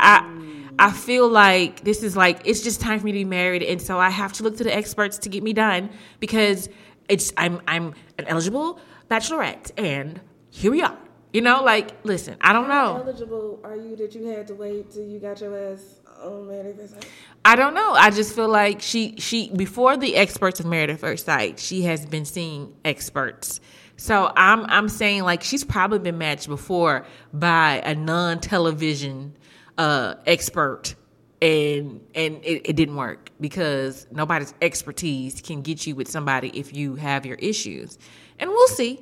I 0.78 0.86
I 0.88 0.92
feel 0.92 1.28
like 1.28 1.82
this 1.82 2.04
is 2.04 2.16
like 2.16 2.40
it's 2.44 2.62
just 2.62 2.80
time 2.80 3.00
for 3.00 3.06
me 3.06 3.12
to 3.12 3.18
be 3.18 3.24
married 3.24 3.64
and 3.64 3.82
so 3.82 3.98
I 3.98 4.10
have 4.10 4.32
to 4.34 4.44
look 4.44 4.56
to 4.58 4.64
the 4.64 4.74
experts 4.74 5.18
to 5.18 5.28
get 5.28 5.42
me 5.42 5.52
done 5.52 5.90
because 6.20 6.68
it's 7.08 7.32
I'm 7.36 7.60
I'm 7.66 7.94
an 8.16 8.26
eligible 8.26 8.78
bachelorette 9.10 9.72
and 9.76 10.20
here 10.50 10.70
we 10.70 10.82
are. 10.82 10.96
You 11.34 11.40
know, 11.40 11.64
like 11.64 11.90
listen, 12.04 12.36
I 12.40 12.52
don't 12.52 12.66
How 12.66 12.94
know. 12.94 13.02
eligible 13.02 13.60
are 13.64 13.74
you 13.74 13.96
that 13.96 14.14
you 14.14 14.24
had 14.28 14.46
to 14.46 14.54
wait 14.54 14.92
till 14.92 15.02
you 15.02 15.18
got 15.18 15.40
your 15.40 15.72
ass 15.72 15.98
on 16.22 16.46
married 16.46 16.66
at 16.66 16.76
first 16.76 16.94
sight? 16.94 17.08
I 17.44 17.56
don't 17.56 17.74
know. 17.74 17.92
I 17.92 18.10
just 18.10 18.36
feel 18.36 18.48
like 18.48 18.80
she 18.80 19.16
she 19.18 19.50
before 19.50 19.96
the 19.96 20.14
experts 20.14 20.60
of 20.60 20.66
Married 20.66 20.90
at 20.90 21.00
First 21.00 21.26
Sight, 21.26 21.58
she 21.58 21.82
has 21.82 22.06
been 22.06 22.24
seeing 22.24 22.72
experts. 22.84 23.58
So 23.96 24.32
I'm 24.36 24.64
I'm 24.66 24.88
saying 24.88 25.24
like 25.24 25.42
she's 25.42 25.64
probably 25.64 25.98
been 25.98 26.18
matched 26.18 26.46
before 26.46 27.04
by 27.32 27.82
a 27.84 27.96
non-television 27.96 29.36
uh, 29.76 30.14
expert, 30.26 30.94
and 31.42 32.00
and 32.14 32.44
it, 32.44 32.62
it 32.64 32.76
didn't 32.76 32.94
work 32.94 33.30
because 33.40 34.06
nobody's 34.12 34.54
expertise 34.62 35.40
can 35.40 35.62
get 35.62 35.84
you 35.84 35.96
with 35.96 36.08
somebody 36.08 36.50
if 36.50 36.72
you 36.72 36.94
have 36.94 37.26
your 37.26 37.38
issues, 37.38 37.98
and 38.38 38.50
we'll 38.50 38.68
see, 38.68 39.00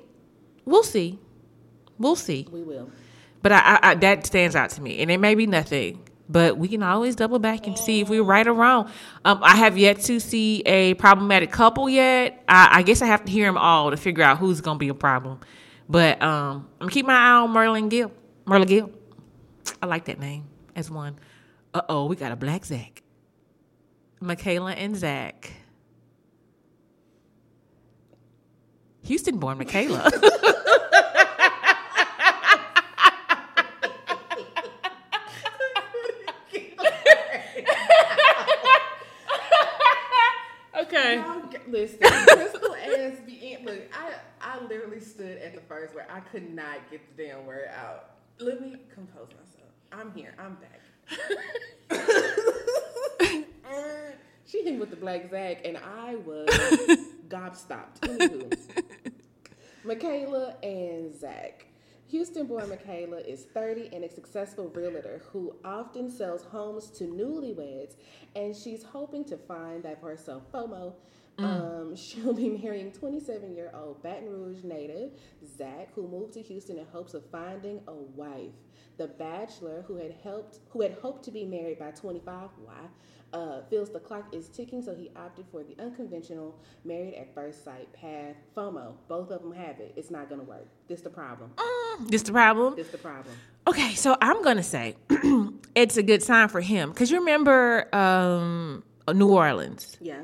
we'll 0.64 0.82
see, 0.82 1.18
we'll 2.02 2.16
see. 2.16 2.46
We 2.50 2.62
will. 2.62 2.90
But 3.42 3.52
I, 3.52 3.58
I, 3.58 3.78
I 3.82 3.94
that 3.96 4.26
stands 4.26 4.54
out 4.54 4.70
to 4.70 4.82
me, 4.82 5.00
and 5.00 5.10
it 5.10 5.18
may 5.18 5.34
be 5.34 5.46
nothing. 5.46 6.02
But 6.28 6.56
we 6.56 6.68
can 6.68 6.82
always 6.82 7.14
double 7.16 7.38
back 7.38 7.66
and 7.66 7.78
see 7.78 8.00
if 8.00 8.08
we're 8.08 8.22
right 8.22 8.46
or 8.46 8.54
wrong. 8.54 8.90
Um, 9.24 9.40
I 9.42 9.56
have 9.56 9.76
yet 9.76 10.00
to 10.02 10.18
see 10.20 10.60
a 10.62 10.94
problematic 10.94 11.50
couple 11.50 11.90
yet. 11.90 12.42
I, 12.48 12.78
I 12.78 12.82
guess 12.82 13.02
I 13.02 13.06
have 13.06 13.24
to 13.26 13.32
hear 13.32 13.46
them 13.46 13.58
all 13.58 13.90
to 13.90 13.96
figure 13.96 14.22
out 14.24 14.38
who's 14.38 14.60
going 14.60 14.76
to 14.76 14.78
be 14.78 14.88
a 14.88 14.94
problem. 14.94 15.40
But 15.88 16.22
um, 16.22 16.68
I'm 16.74 16.86
gonna 16.86 16.90
keep 16.90 17.06
my 17.06 17.14
eye 17.14 17.32
on 17.32 17.50
Merlin 17.50 17.88
Gil. 17.88 18.12
Merlin 18.46 18.68
Gil. 18.68 18.90
I 19.82 19.86
like 19.86 20.06
that 20.06 20.18
name 20.18 20.44
as 20.74 20.90
one. 20.90 21.18
Uh 21.74 21.82
oh, 21.88 22.06
we 22.06 22.16
got 22.16 22.32
a 22.32 22.36
black 22.36 22.64
Zach. 22.64 23.02
Michaela 24.20 24.72
and 24.72 24.96
Zach. 24.96 25.52
Houston 29.02 29.38
born 29.38 29.58
Michaela. 29.58 30.10
okay. 40.80 41.16
Y'all 41.16 41.40
g- 41.50 41.58
Listen, 41.72 41.98
Crystal 42.00 42.74
ass 42.74 43.16
be 43.26 43.54
in. 43.54 43.64
Look, 43.64 43.80
I 43.94 44.12
I 44.42 44.62
literally 44.66 45.00
stood 45.00 45.38
at 45.38 45.54
the 45.54 45.62
first 45.62 45.94
where 45.94 46.06
I 46.10 46.20
could 46.20 46.54
not 46.54 46.90
get 46.90 47.00
the 47.16 47.24
damn 47.24 47.46
word 47.46 47.70
out. 47.74 48.10
Let 48.38 48.60
me 48.60 48.76
compose 48.94 49.28
myself. 49.28 49.70
I'm 49.90 50.12
here. 50.12 50.34
I'm 50.38 50.56
back. 50.56 50.80
she 54.46 54.62
hit 54.62 54.74
me 54.74 54.78
with 54.78 54.90
the 54.90 54.96
black 54.96 55.30
Zag, 55.30 55.60
and 55.64 55.78
I 55.78 56.16
was 56.16 56.46
gobstopped. 57.28 58.00
Anywho, 58.02 58.54
Michaela 59.84 60.56
and 60.62 61.18
Zach. 61.18 61.64
Houston 62.08 62.46
born 62.46 62.68
Michaela 62.68 63.20
is 63.20 63.46
30 63.54 63.88
and 63.94 64.04
a 64.04 64.10
successful 64.10 64.68
realtor 64.74 65.22
who 65.32 65.54
often 65.64 66.10
sells 66.10 66.42
homes 66.42 66.90
to 66.90 67.04
newlyweds, 67.04 67.94
and 68.36 68.54
she's 68.54 68.82
hoping 68.82 69.24
to 69.24 69.38
find 69.38 69.82
that 69.84 70.02
for 70.02 70.10
herself 70.10 70.42
FOMO. 70.52 70.92
Um, 71.38 71.96
she'll 71.96 72.32
be 72.32 72.50
marrying 72.50 72.92
27 72.92 73.54
year 73.54 73.70
old 73.74 74.02
Baton 74.02 74.30
Rouge 74.30 74.64
native 74.64 75.12
Zach, 75.56 75.88
who 75.94 76.08
moved 76.08 76.34
to 76.34 76.42
Houston 76.42 76.78
in 76.78 76.86
hopes 76.86 77.14
of 77.14 77.24
finding 77.30 77.80
a 77.88 77.94
wife. 77.94 78.52
The 78.98 79.08
bachelor, 79.08 79.84
who 79.86 79.96
had 79.96 80.14
helped, 80.22 80.58
who 80.70 80.82
had 80.82 80.92
hoped 80.92 81.24
to 81.24 81.30
be 81.30 81.44
married 81.44 81.78
by 81.78 81.92
25, 81.92 82.50
why, 82.62 82.74
uh, 83.32 83.62
feels 83.70 83.90
the 83.90 83.98
clock 83.98 84.34
is 84.34 84.48
ticking, 84.48 84.82
so 84.82 84.94
he 84.94 85.10
opted 85.16 85.46
for 85.50 85.62
the 85.64 85.74
unconventional 85.82 86.58
married 86.84 87.14
at 87.14 87.34
first 87.34 87.64
sight 87.64 87.90
path. 87.94 88.36
FOMO, 88.54 88.94
both 89.08 89.30
of 89.30 89.42
them 89.42 89.52
have 89.52 89.80
it. 89.80 89.94
It's 89.96 90.10
not 90.10 90.28
gonna 90.28 90.42
work. 90.42 90.66
This 90.88 91.00
the 91.00 91.10
problem. 91.10 91.52
This 92.08 92.22
the 92.22 92.32
problem. 92.32 92.76
This 92.76 92.88
the 92.88 92.98
problem. 92.98 93.34
Okay, 93.66 93.94
so 93.94 94.16
I'm 94.20 94.42
gonna 94.42 94.62
say 94.62 94.96
it's 95.74 95.96
a 95.96 96.02
good 96.02 96.22
sign 96.22 96.48
for 96.48 96.60
him 96.60 96.90
because 96.90 97.10
you 97.10 97.18
remember 97.20 97.88
um, 97.94 98.82
New 99.12 99.28
Orleans, 99.28 99.96
Yeah, 100.00 100.20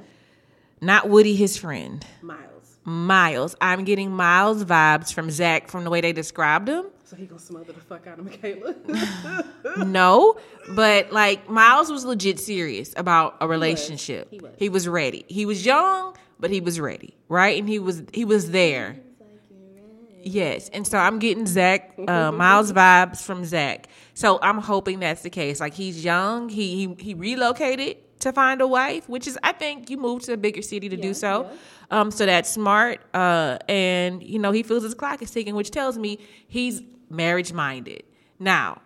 not 0.81 1.09
Woody, 1.09 1.35
his 1.35 1.57
friend, 1.57 2.05
Miles. 2.23 2.79
Miles. 2.85 3.57
I'm 3.61 3.85
getting 3.85 4.11
Miles 4.11 4.65
vibes 4.65 5.13
from 5.13 5.31
Zach 5.31 5.69
from 5.69 5.85
the 5.85 5.91
way 5.91 6.01
they 6.01 6.13
described 6.13 6.69
him. 6.69 6.87
So 7.05 7.17
he 7.17 7.25
gonna 7.27 7.41
smother 7.41 7.73
the 7.73 7.81
fuck 7.81 8.07
out 8.07 8.19
of 8.19 8.25
Michaela. 8.27 8.75
No, 9.85 10.37
but 10.71 11.13
like 11.13 11.49
Miles 11.49 11.91
was 11.91 12.05
legit 12.05 12.39
serious 12.39 12.93
about 12.97 13.37
a 13.41 13.49
relationship. 13.49 14.29
He 14.31 14.39
was. 14.39 14.53
He 14.59 14.69
was 14.69 14.89
ready. 14.89 15.25
He 15.29 15.47
was 15.47 15.65
young, 15.65 16.17
but 16.39 16.51
he 16.51 16.61
was 16.61 16.79
ready, 16.81 17.17
right? 17.29 17.59
And 17.59 17.69
he 17.69 17.79
was 17.79 18.03
he 18.13 18.25
was 18.25 18.51
there. 18.51 18.97
Yes, 20.21 20.69
and 20.73 20.87
so 20.87 20.99
I'm 20.99 21.19
getting 21.19 21.47
Zach 21.47 21.95
uh, 22.07 22.33
Miles 22.33 22.73
vibes 22.73 23.23
from 23.23 23.45
Zach. 23.45 23.89
So 24.15 24.39
I'm 24.43 24.59
hoping 24.59 25.01
that's 25.01 25.23
the 25.23 25.31
case. 25.31 25.61
Like 25.61 25.75
he's 25.75 26.05
young, 26.05 26.49
he 26.49 26.87
he, 26.87 26.95
he 26.99 27.15
relocated 27.15 27.97
to 28.21 28.33
find 28.33 28.61
a 28.61 28.67
wife, 28.67 29.09
which 29.09 29.27
is 29.27 29.39
I 29.43 29.53
think 29.53 29.91
you 29.91 29.97
move 29.97 30.23
to 30.23 30.33
a 30.33 30.37
bigger 30.37 30.63
city 30.63 30.89
to 30.89 30.97
do 30.97 31.15
so. 31.15 31.43
yeah. 31.43 32.01
Um, 32.01 32.11
so 32.11 32.27
that's 32.27 32.51
smart. 32.51 33.01
Uh, 33.15 33.59
and 33.69 34.23
you 34.23 34.39
know 34.39 34.53
he 34.53 34.63
feels 34.63 34.83
his 34.83 34.95
clock 34.95 35.23
is 35.23 35.31
ticking, 35.31 35.55
which 35.55 35.71
tells 35.71 35.99
me 35.99 36.19
he's 36.47 36.83
marriage 37.11 37.53
minded. 37.53 38.03
Now, 38.39 38.83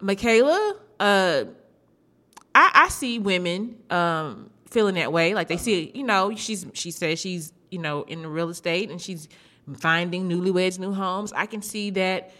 Michaela, 0.00 0.76
uh, 0.98 1.44
I, 2.54 2.70
I 2.74 2.88
see 2.88 3.18
women 3.18 3.76
um, 3.90 4.50
feeling 4.70 4.94
that 4.96 5.12
way. 5.12 5.34
Like 5.34 5.48
they 5.48 5.56
see, 5.56 5.92
you 5.94 6.04
know, 6.04 6.34
she's 6.34 6.66
she 6.72 6.90
says 6.90 7.18
she's 7.18 7.52
you 7.70 7.78
know 7.78 8.02
in 8.02 8.22
the 8.22 8.28
real 8.28 8.48
estate 8.48 8.90
and 8.90 9.00
she's 9.00 9.28
finding 9.78 10.28
newlyweds 10.28 10.78
new 10.78 10.92
homes. 10.92 11.32
I 11.32 11.46
can 11.46 11.62
see 11.62 11.90
that, 11.90 12.32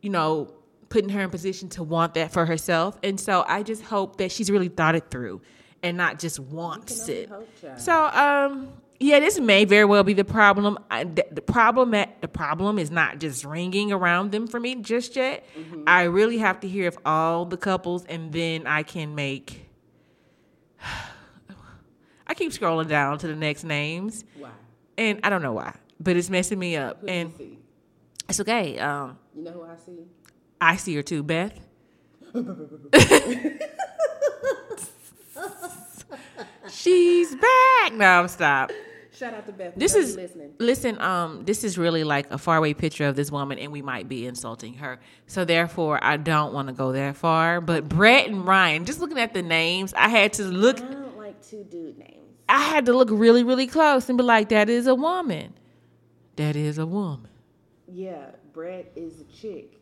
you 0.00 0.10
know, 0.10 0.52
putting 0.92 1.08
her 1.08 1.22
in 1.22 1.30
position 1.30 1.70
to 1.70 1.82
want 1.82 2.12
that 2.14 2.30
for 2.30 2.44
herself. 2.44 2.98
And 3.02 3.18
so 3.18 3.44
I 3.48 3.62
just 3.62 3.82
hope 3.82 4.18
that 4.18 4.30
she's 4.30 4.50
really 4.50 4.68
thought 4.68 4.94
it 4.94 5.10
through 5.10 5.40
and 5.82 5.96
not 5.96 6.18
just 6.18 6.38
wants 6.38 7.08
it. 7.08 7.30
So 7.78 8.06
um. 8.06 8.68
Yeah, 9.00 9.18
this 9.18 9.40
may 9.40 9.64
very 9.64 9.84
well 9.84 10.04
be 10.04 10.12
the 10.12 10.24
problem. 10.24 10.78
I, 10.88 11.02
the, 11.02 11.26
the 11.32 11.40
problem 11.42 11.92
at 11.92 12.20
the 12.22 12.28
problem 12.28 12.78
is 12.78 12.88
not 12.92 13.18
just 13.18 13.44
ringing 13.44 13.90
around 13.90 14.30
them 14.30 14.46
for 14.46 14.60
me 14.60 14.76
just 14.76 15.16
yet. 15.16 15.44
I 15.88 16.02
really 16.04 16.38
have 16.38 16.60
to 16.60 16.68
hear 16.68 16.86
of 16.86 16.96
all 17.04 17.44
the 17.44 17.56
couples, 17.56 18.04
and 18.04 18.32
then 18.32 18.64
I 18.68 18.84
can 18.84 19.16
make. 19.16 19.68
I 22.28 22.34
keep 22.34 22.52
scrolling 22.52 22.86
down 22.86 23.18
to 23.18 23.26
the 23.26 23.34
next 23.34 23.64
names, 23.64 24.24
Why? 24.38 24.50
and 24.96 25.18
I 25.24 25.30
don't 25.30 25.42
know 25.42 25.52
why, 25.54 25.74
but 25.98 26.16
it's 26.16 26.30
messing 26.30 26.60
me 26.60 26.76
up, 26.76 27.00
Who 27.00 27.08
and 27.08 27.32
it's 28.28 28.38
okay. 28.38 28.78
Um, 28.78 29.18
You 29.34 29.42
know 29.42 29.50
who 29.50 29.64
I 29.64 29.74
see? 29.84 29.98
I 30.62 30.76
see 30.76 30.94
her 30.94 31.02
too, 31.02 31.24
Beth. 31.24 31.58
She's 36.70 37.34
back. 37.34 37.92
No, 37.92 38.06
I'm 38.06 38.28
stop. 38.28 38.70
Shout 39.12 39.34
out 39.34 39.44
to 39.46 39.52
Beth. 39.52 39.74
This 39.76 39.96
is 39.96 40.14
listening. 40.14 40.52
listen. 40.60 41.00
Um, 41.00 41.44
this 41.44 41.64
is 41.64 41.76
really 41.76 42.04
like 42.04 42.30
a 42.30 42.38
faraway 42.38 42.74
picture 42.74 43.06
of 43.06 43.16
this 43.16 43.32
woman, 43.32 43.58
and 43.58 43.72
we 43.72 43.82
might 43.82 44.08
be 44.08 44.24
insulting 44.24 44.74
her. 44.74 45.00
So 45.26 45.44
therefore, 45.44 45.98
I 46.00 46.16
don't 46.16 46.54
want 46.54 46.68
to 46.68 46.74
go 46.74 46.92
that 46.92 47.16
far. 47.16 47.60
But 47.60 47.88
Brett 47.88 48.28
and 48.28 48.46
Ryan, 48.46 48.84
just 48.84 49.00
looking 49.00 49.18
at 49.18 49.34
the 49.34 49.42
names, 49.42 49.92
I 49.94 50.08
had 50.08 50.32
to 50.34 50.44
look. 50.44 50.80
I 50.80 50.92
don't 50.92 51.18
like 51.18 51.44
two 51.44 51.64
dude 51.64 51.98
names. 51.98 52.36
I 52.48 52.62
had 52.62 52.86
to 52.86 52.92
look 52.92 53.08
really, 53.10 53.42
really 53.42 53.66
close 53.66 54.08
and 54.08 54.16
be 54.16 54.22
like, 54.22 54.50
"That 54.50 54.68
is 54.70 54.86
a 54.86 54.94
woman. 54.94 55.54
That 56.36 56.54
is 56.54 56.78
a 56.78 56.86
woman." 56.86 57.30
Yeah, 57.88 58.26
Brett 58.52 58.92
is 58.94 59.20
a 59.20 59.24
chick. 59.24 59.81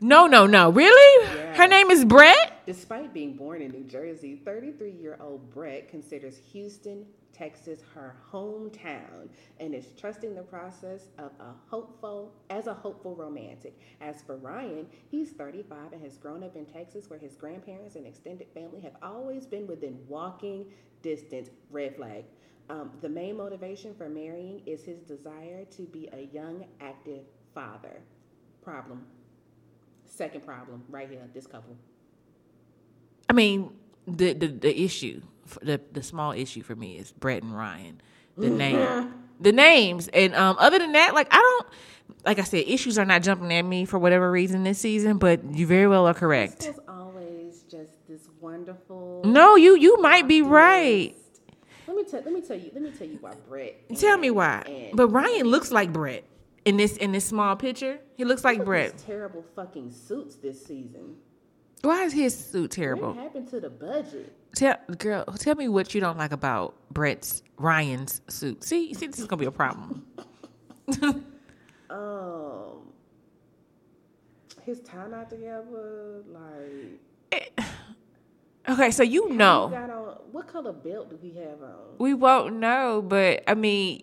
No, 0.00 0.26
no, 0.26 0.46
no. 0.46 0.70
Really? 0.70 1.36
Yeah. 1.36 1.54
Her 1.54 1.66
name 1.66 1.90
is 1.90 2.04
Brett? 2.04 2.64
Despite 2.66 3.12
being 3.12 3.36
born 3.36 3.62
in 3.62 3.70
New 3.70 3.84
Jersey, 3.84 4.40
33 4.44 4.90
year 4.90 5.18
old 5.20 5.50
Brett 5.52 5.88
considers 5.88 6.38
Houston, 6.52 7.06
Texas 7.36 7.80
her 7.94 8.16
hometown 8.32 9.28
and 9.60 9.74
is 9.74 9.88
trusting 10.00 10.34
the 10.34 10.42
process 10.42 11.08
of 11.18 11.32
a 11.38 11.52
hopeful 11.68 12.32
as 12.48 12.66
a 12.66 12.72
hopeful 12.72 13.14
romantic. 13.14 13.78
As 14.00 14.22
for 14.22 14.36
Ryan, 14.36 14.86
he's 15.10 15.32
35 15.32 15.92
and 15.92 16.02
has 16.02 16.16
grown 16.16 16.42
up 16.42 16.56
in 16.56 16.64
Texas 16.64 17.10
where 17.10 17.18
his 17.18 17.36
grandparents 17.36 17.94
and 17.96 18.06
extended 18.06 18.48
family 18.54 18.80
have 18.80 18.96
always 19.02 19.46
been 19.46 19.66
within 19.66 19.98
walking 20.08 20.64
distance. 21.02 21.50
Red 21.70 21.96
flag. 21.96 22.24
Um, 22.68 22.90
the 23.00 23.08
main 23.08 23.36
motivation 23.36 23.94
for 23.94 24.08
marrying 24.08 24.62
is 24.66 24.84
his 24.84 25.00
desire 25.00 25.64
to 25.76 25.82
be 25.82 26.08
a 26.12 26.28
young, 26.32 26.64
active 26.80 27.24
father. 27.54 28.00
Problem. 28.62 29.06
Second 30.08 30.44
problem, 30.44 30.82
right 30.88 31.08
here, 31.08 31.20
this 31.34 31.46
couple. 31.46 31.76
I 33.28 33.32
mean, 33.32 33.70
the 34.06 34.32
the, 34.32 34.46
the 34.48 34.82
issue, 34.82 35.20
the 35.62 35.80
the 35.92 36.02
small 36.02 36.32
issue 36.32 36.62
for 36.62 36.74
me 36.74 36.98
is 36.98 37.12
Brett 37.12 37.42
and 37.42 37.56
Ryan. 37.56 38.00
The 38.38 38.50
name, 38.50 39.14
the 39.40 39.52
names, 39.52 40.08
and 40.08 40.34
um, 40.34 40.56
other 40.58 40.78
than 40.78 40.92
that, 40.92 41.14
like 41.14 41.28
I 41.30 41.36
don't, 41.36 41.66
like 42.24 42.38
I 42.38 42.42
said, 42.42 42.64
issues 42.66 42.98
are 42.98 43.04
not 43.04 43.22
jumping 43.22 43.52
at 43.52 43.62
me 43.62 43.84
for 43.86 43.98
whatever 43.98 44.30
reason 44.30 44.62
this 44.62 44.78
season. 44.78 45.18
But 45.18 45.42
you 45.54 45.66
very 45.66 45.86
well 45.86 46.06
are 46.06 46.14
correct. 46.14 46.60
This 46.60 46.78
always 46.86 47.62
just 47.62 47.92
this 48.08 48.28
wonderful. 48.40 49.22
No, 49.24 49.56
you 49.56 49.76
you 49.76 50.00
might 50.02 50.28
be 50.28 50.42
right. 50.42 51.14
Let 51.86 51.96
me 51.96 52.04
tell. 52.04 52.20
Let 52.22 52.32
me 52.32 52.40
tell 52.42 52.58
you. 52.58 52.70
Let 52.74 52.82
me 52.82 52.90
tell 52.90 53.06
you 53.06 53.18
why 53.20 53.34
Brett. 53.48 53.96
Tell 53.98 54.18
me 54.18 54.30
why. 54.30 54.62
and 54.66 54.96
But 54.96 55.08
Ryan 55.08 55.46
looks 55.46 55.72
like 55.72 55.92
Brett 55.92 56.24
in 56.66 56.76
this 56.76 56.96
in 56.98 57.12
this 57.12 57.24
small 57.24 57.56
picture. 57.56 57.98
He 58.16 58.24
looks 58.24 58.44
like 58.44 58.58
look 58.58 58.66
Brett. 58.66 58.98
terrible 58.98 59.44
fucking 59.54 59.90
suits 59.90 60.36
this 60.36 60.62
season. 60.64 61.16
Why 61.82 62.04
is 62.04 62.12
his 62.12 62.36
suit 62.36 62.72
terrible? 62.72 63.08
What 63.14 63.22
happened 63.22 63.48
to 63.50 63.60
the 63.60 63.70
budget? 63.70 64.34
Tell 64.54 64.76
girl, 64.98 65.24
tell 65.38 65.54
me 65.54 65.68
what 65.68 65.94
you 65.94 66.00
don't 66.00 66.18
like 66.18 66.32
about 66.32 66.74
Brett's 66.90 67.42
Ryan's 67.56 68.20
suit. 68.28 68.64
See, 68.64 68.92
see, 68.94 69.06
this 69.06 69.18
is 69.18 69.26
gonna 69.26 69.40
be 69.40 69.46
a 69.46 69.50
problem. 69.50 70.04
Um, 71.88 72.88
his 74.64 74.80
tie 74.80 75.06
not 75.06 75.30
together. 75.30 76.24
Like 76.28 77.52
Okay, 78.68 78.90
so 78.90 79.04
you 79.04 79.28
know 79.30 79.72
on. 79.72 80.16
What 80.32 80.48
color 80.48 80.72
belt 80.72 81.10
do 81.10 81.18
he 81.22 81.38
have 81.38 81.62
on? 81.62 81.96
we 81.98 82.12
won't 82.12 82.56
know, 82.56 83.02
but 83.02 83.44
I 83.46 83.54
mean, 83.54 84.02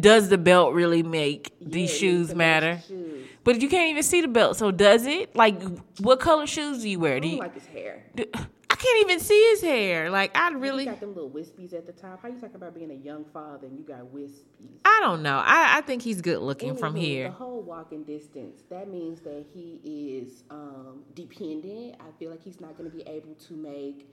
does 0.00 0.28
the 0.28 0.38
belt 0.38 0.74
really 0.74 1.02
make 1.02 1.52
these 1.60 1.90
Yeah, 1.92 1.98
shoes 1.98 2.34
matter? 2.34 2.80
Shoes. 2.86 3.26
But 3.44 3.60
you 3.62 3.68
can't 3.68 3.90
even 3.90 4.02
see 4.02 4.20
the 4.20 4.28
belt, 4.28 4.56
so 4.56 4.70
does 4.70 5.06
it? 5.06 5.34
Like, 5.34 5.60
what 5.98 6.20
color 6.20 6.46
shoes 6.46 6.82
do 6.82 6.88
you 6.88 6.98
wear? 7.00 7.16
I 7.16 7.20
Do 7.20 7.28
you? 7.28 7.38
like 7.38 7.54
his 7.54 7.66
hair. 7.66 8.04
do- 8.14 8.26
I 8.70 8.74
can't 8.76 9.00
even 9.10 9.18
see 9.18 9.42
his 9.50 9.62
hair. 9.62 10.10
Like, 10.10 10.36
I 10.36 10.50
He 10.50 10.56
really, 10.56 10.84
got 10.84 11.00
them 11.00 11.14
little 11.14 11.30
wispies 11.30 11.72
at 11.72 11.86
the 11.86 11.92
top. 11.92 12.20
How 12.22 12.28
you 12.28 12.38
talk 12.38 12.54
about 12.54 12.74
being 12.74 12.90
a 12.90 12.94
young 12.94 13.24
father 13.32 13.66
and 13.66 13.76
you 13.78 13.82
got 13.84 14.02
wispies? 14.14 14.78
I 14.84 15.00
don't 15.02 15.22
know. 15.22 15.38
I, 15.44 15.78
I 15.78 15.80
think 15.80 16.02
he's 16.02 16.20
good 16.20 16.38
looking 16.40 16.76
from 16.76 16.94
here. 16.94 17.24
The 17.28 17.34
whole 17.34 17.62
walking 17.62 18.04
distance, 18.04 18.62
that 18.70 18.88
means 18.88 19.20
that 19.22 19.46
he 19.52 19.80
is 20.22 20.44
um, 20.50 21.02
dependent. 21.14 21.96
I 21.98 22.16
feel 22.18 22.30
like 22.30 22.42
he's 22.42 22.60
not 22.60 22.76
going 22.76 22.88
to 22.90 22.94
be 22.96 23.02
able 23.04 23.34
to 23.48 23.54
make 23.54 24.06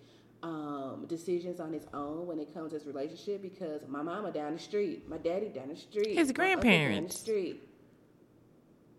um, 0.43 1.05
decisions 1.07 1.59
on 1.59 1.73
his 1.73 1.85
own 1.93 2.27
when 2.27 2.39
it 2.39 2.53
comes 2.53 2.71
to 2.71 2.77
his 2.77 2.85
relationship 2.85 3.41
because 3.41 3.81
my 3.87 4.01
mama 4.01 4.31
down 4.31 4.53
the 4.53 4.59
street, 4.59 5.07
my 5.09 5.17
daddy 5.17 5.49
down 5.49 5.69
the 5.69 5.75
street, 5.75 6.09
His 6.15 6.29
uncle 6.29 6.43
down 6.43 6.57
the 6.57 6.61
grandparents. 6.61 7.17
street, 7.19 7.61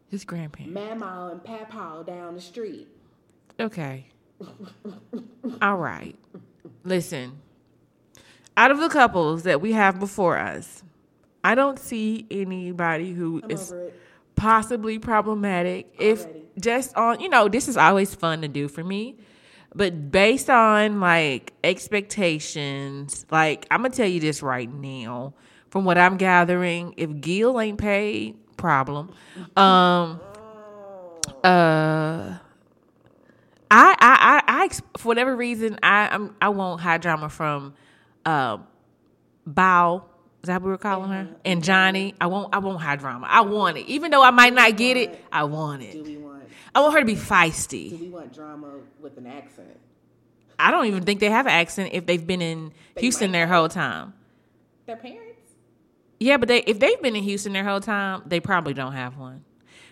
His 0.09 0.25
grandparents. 0.25 0.75
mama 0.75 1.31
and 1.33 1.45
papa 1.45 2.05
down 2.07 2.35
the 2.35 2.41
street. 2.41 2.89
Okay. 3.61 4.07
All 5.63 5.77
right. 5.77 6.15
Listen. 6.85 7.41
Out 8.57 8.71
of 8.71 8.79
the 8.81 8.89
couples 8.89 9.43
that 9.45 9.61
we 9.61 9.73
have 9.73 9.99
before 10.01 10.37
us, 10.39 10.83
I 11.45 11.55
don't 11.55 11.79
see 11.79 12.27
anybody 12.31 13.13
who 13.13 13.41
I'm 13.45 13.51
is 13.51 13.73
possibly 14.35 14.99
problematic. 14.99 15.95
If 15.99 16.27
just 16.59 16.95
on, 16.97 17.21
you 17.21 17.29
know, 17.29 17.49
this 17.49 17.69
is 17.69 17.77
always 17.77 18.15
fun 18.15 18.43
to 18.43 18.49
do 18.49 18.69
for 18.69 18.83
me. 18.83 19.17
But 19.77 20.11
based 20.11 20.49
on 20.49 21.01
like 21.01 21.53
expectations, 21.62 23.27
like 23.31 23.67
I'm 23.71 23.83
gonna 23.83 23.95
tell 23.95 24.09
you 24.09 24.21
this 24.21 24.43
right 24.43 24.73
now, 24.73 25.35
from 25.69 25.85
what 25.85 25.99
I'm 25.99 26.17
gathering, 26.17 26.95
if 26.97 27.21
Gil 27.21 27.61
ain't 27.61 27.79
paid, 27.79 28.37
problem. 28.57 29.12
Um 29.57 30.21
uh 31.45 32.39
I 33.71 33.97
I 33.99 33.99
I, 34.01 34.43
I 34.47 34.69
for 34.97 35.09
whatever 35.09 35.37
reason 35.37 35.79
I 35.83 36.09
I'm, 36.09 36.35
I 36.41 36.49
want 36.49 36.81
high 36.81 36.97
drama 36.97 37.29
from 37.29 37.75
uh 38.25 38.59
Bao. 39.47 40.05
Is 40.47 40.49
that 40.49 40.63
what 40.63 40.69
we're 40.69 40.79
calling 40.79 41.11
her? 41.11 41.27
And 41.45 41.65
Johnny. 41.65 42.15
I 42.21 42.29
want 42.29 42.55
I 42.55 42.59
want 42.59 42.81
high 42.81 42.95
drama. 42.95 43.27
I 43.29 43.41
want 43.41 43.79
it. 43.79 43.87
Even 43.89 44.13
though 44.13 44.23
I 44.23 44.31
might 44.31 44.55
not 44.55 44.77
get 44.77 44.97
it, 44.97 45.21
I 45.33 45.43
want 45.43 45.83
it. 45.83 45.91
Do 45.91 46.03
it. 46.03 46.07
we 46.07 46.19
want? 46.19 46.45
I 46.73 46.79
want 46.79 46.95
her 46.95 47.01
to 47.01 47.05
be 47.05 47.17
feisty. 47.17 47.91
Do 47.91 47.97
we 47.97 48.09
want 48.11 48.33
drama 48.33 48.75
with 49.01 49.19
an 49.19 49.27
accent? 49.27 49.77
I 50.57 50.71
don't 50.71 50.87
even 50.87 51.03
think 51.03 51.19
they 51.19 51.31
have 51.31 51.47
an 51.47 51.53
accent 51.53 51.95
if 51.95 52.07
they've 52.07 52.25
been 52.25 52.41
in 52.41 52.71
Houston 52.97 53.33
might 53.33 53.33
their 53.33 53.49
whole 53.49 53.69
time. 53.69 54.15
Their 54.87 54.95
parents? 54.95 55.51
Yeah, 56.21 56.37
but 56.37 56.47
they 56.47 56.59
if 56.59 56.79
they've 56.79 57.03
been 57.03 57.17
in 57.17 57.25
Houston 57.25 57.53
their 57.53 57.65
whole 57.65 57.81
time, 57.81 58.23
they 58.25 58.39
probably 58.39 58.73
don't 58.73 58.93
have 58.93 59.19
one. 59.19 59.45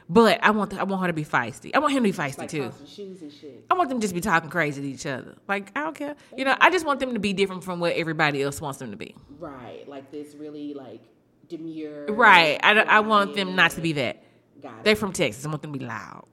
But 0.09 0.39
I 0.45 0.51
want 0.51 0.71
the, 0.71 0.81
I 0.81 0.83
want 0.85 1.01
her 1.03 1.07
to 1.09 1.13
be 1.15 1.25
feisty. 1.25 1.71
I 1.75 1.79
want 1.79 1.93
him 1.95 2.05
to 2.05 2.11
be 2.11 2.17
feisty 2.17 2.39
Like 2.39 2.51
too. 2.51 2.65
tossing 2.69 2.87
shoes 2.87 3.23
and 3.23 3.33
shit. 3.33 3.65
I 3.71 3.75
want 3.75 3.89
them 3.89 4.01
to 4.01 4.05
just 4.05 4.15
be 4.15 4.21
talking 4.21 4.51
crazy 4.51 4.83
to 4.83 4.89
each 4.89 5.07
other. 5.07 5.35
Like 5.49 5.71
I 5.75 5.81
don't 5.85 5.97
care. 5.97 6.15
You 6.37 6.45
know, 6.45 6.55
I 6.61 6.71
just 6.71 6.85
want 6.85 7.01
them 7.01 7.15
to 7.15 7.21
be 7.21 7.33
different 7.33 7.65
from 7.65 7.81
what 7.81 7.95
everybody 7.95 8.43
else 8.43 8.61
wants 8.61 8.79
them 8.81 8.91
to 8.91 8.97
be. 8.99 9.15
Right, 9.39 9.89
like 9.89 10.11
this 10.11 10.35
really 10.35 10.75
like 10.75 11.01
demure. 11.49 12.07
Right. 12.07 12.59
I, 12.63 12.75
I 12.81 13.01
want 13.01 13.35
them 13.35 13.57
not 13.57 13.71
to 13.73 13.81
be 13.81 13.93
that. 13.95 14.23
Got 14.63 14.79
it. 14.79 14.85
They're 14.85 14.97
from 14.97 15.13
Texas. 15.13 15.45
I 15.45 15.49
want 15.49 15.63
them 15.63 15.73
to 15.73 15.79
be 15.79 15.85
loud 15.87 16.27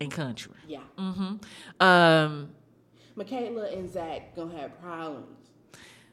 and 0.00 0.10
country. 0.10 0.52
yeah. 0.68 0.80
Mm-hmm. 0.98 1.36
Um. 1.80 2.50
Michaela 3.16 3.68
and 3.70 3.88
Zach 3.90 4.34
gonna 4.34 4.58
have 4.58 4.80
problems 4.82 5.38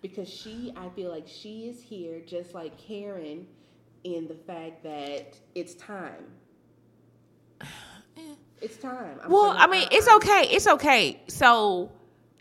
because 0.04 0.30
she, 0.30 0.72
I 0.78 0.88
feel 0.90 1.10
like 1.10 1.28
she 1.28 1.68
is 1.68 1.82
here 1.82 2.22
just 2.26 2.54
like 2.54 2.78
Karen 2.78 3.48
in 4.04 4.28
the 4.28 4.36
fact 4.36 4.84
that 4.84 5.36
it's 5.56 5.74
time. 5.76 6.26
It's 8.62 8.78
time. 8.78 9.20
I'm 9.24 9.32
Well, 9.32 9.54
I 9.58 9.66
mean, 9.68 9.88
it's 9.92 10.08
okay. 10.08 10.48
It's 10.52 10.68
okay. 10.68 11.20
So 11.28 11.92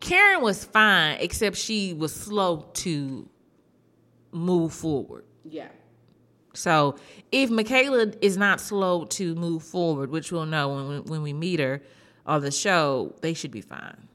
Karen 0.01 0.43
was 0.43 0.65
fine, 0.65 1.17
except 1.21 1.57
she 1.57 1.95
was 1.95 2.15
slow 2.15 2.67
to 2.75 3.29
move 4.33 4.73
forward. 4.73 5.25
Yeah. 5.45 5.69
So 6.53 6.97
if 7.33 7.49
Michaela 7.49 8.13
is 8.21 8.37
not 8.37 8.61
slow 8.61 9.05
to 9.07 9.35
move 9.35 9.63
forward, 9.63 10.11
which 10.11 10.31
we'll 10.33 10.47
know 10.47 10.75
when 10.75 10.89
we, 10.89 11.01
when 11.01 11.23
we 11.23 11.33
meet 11.33 11.61
her 11.61 11.81
on 12.27 12.43
the 12.43 12.51
show, 12.51 13.15
they 13.23 13.35
should 13.35 13.51
be 13.51 13.61
fine. 13.61 14.09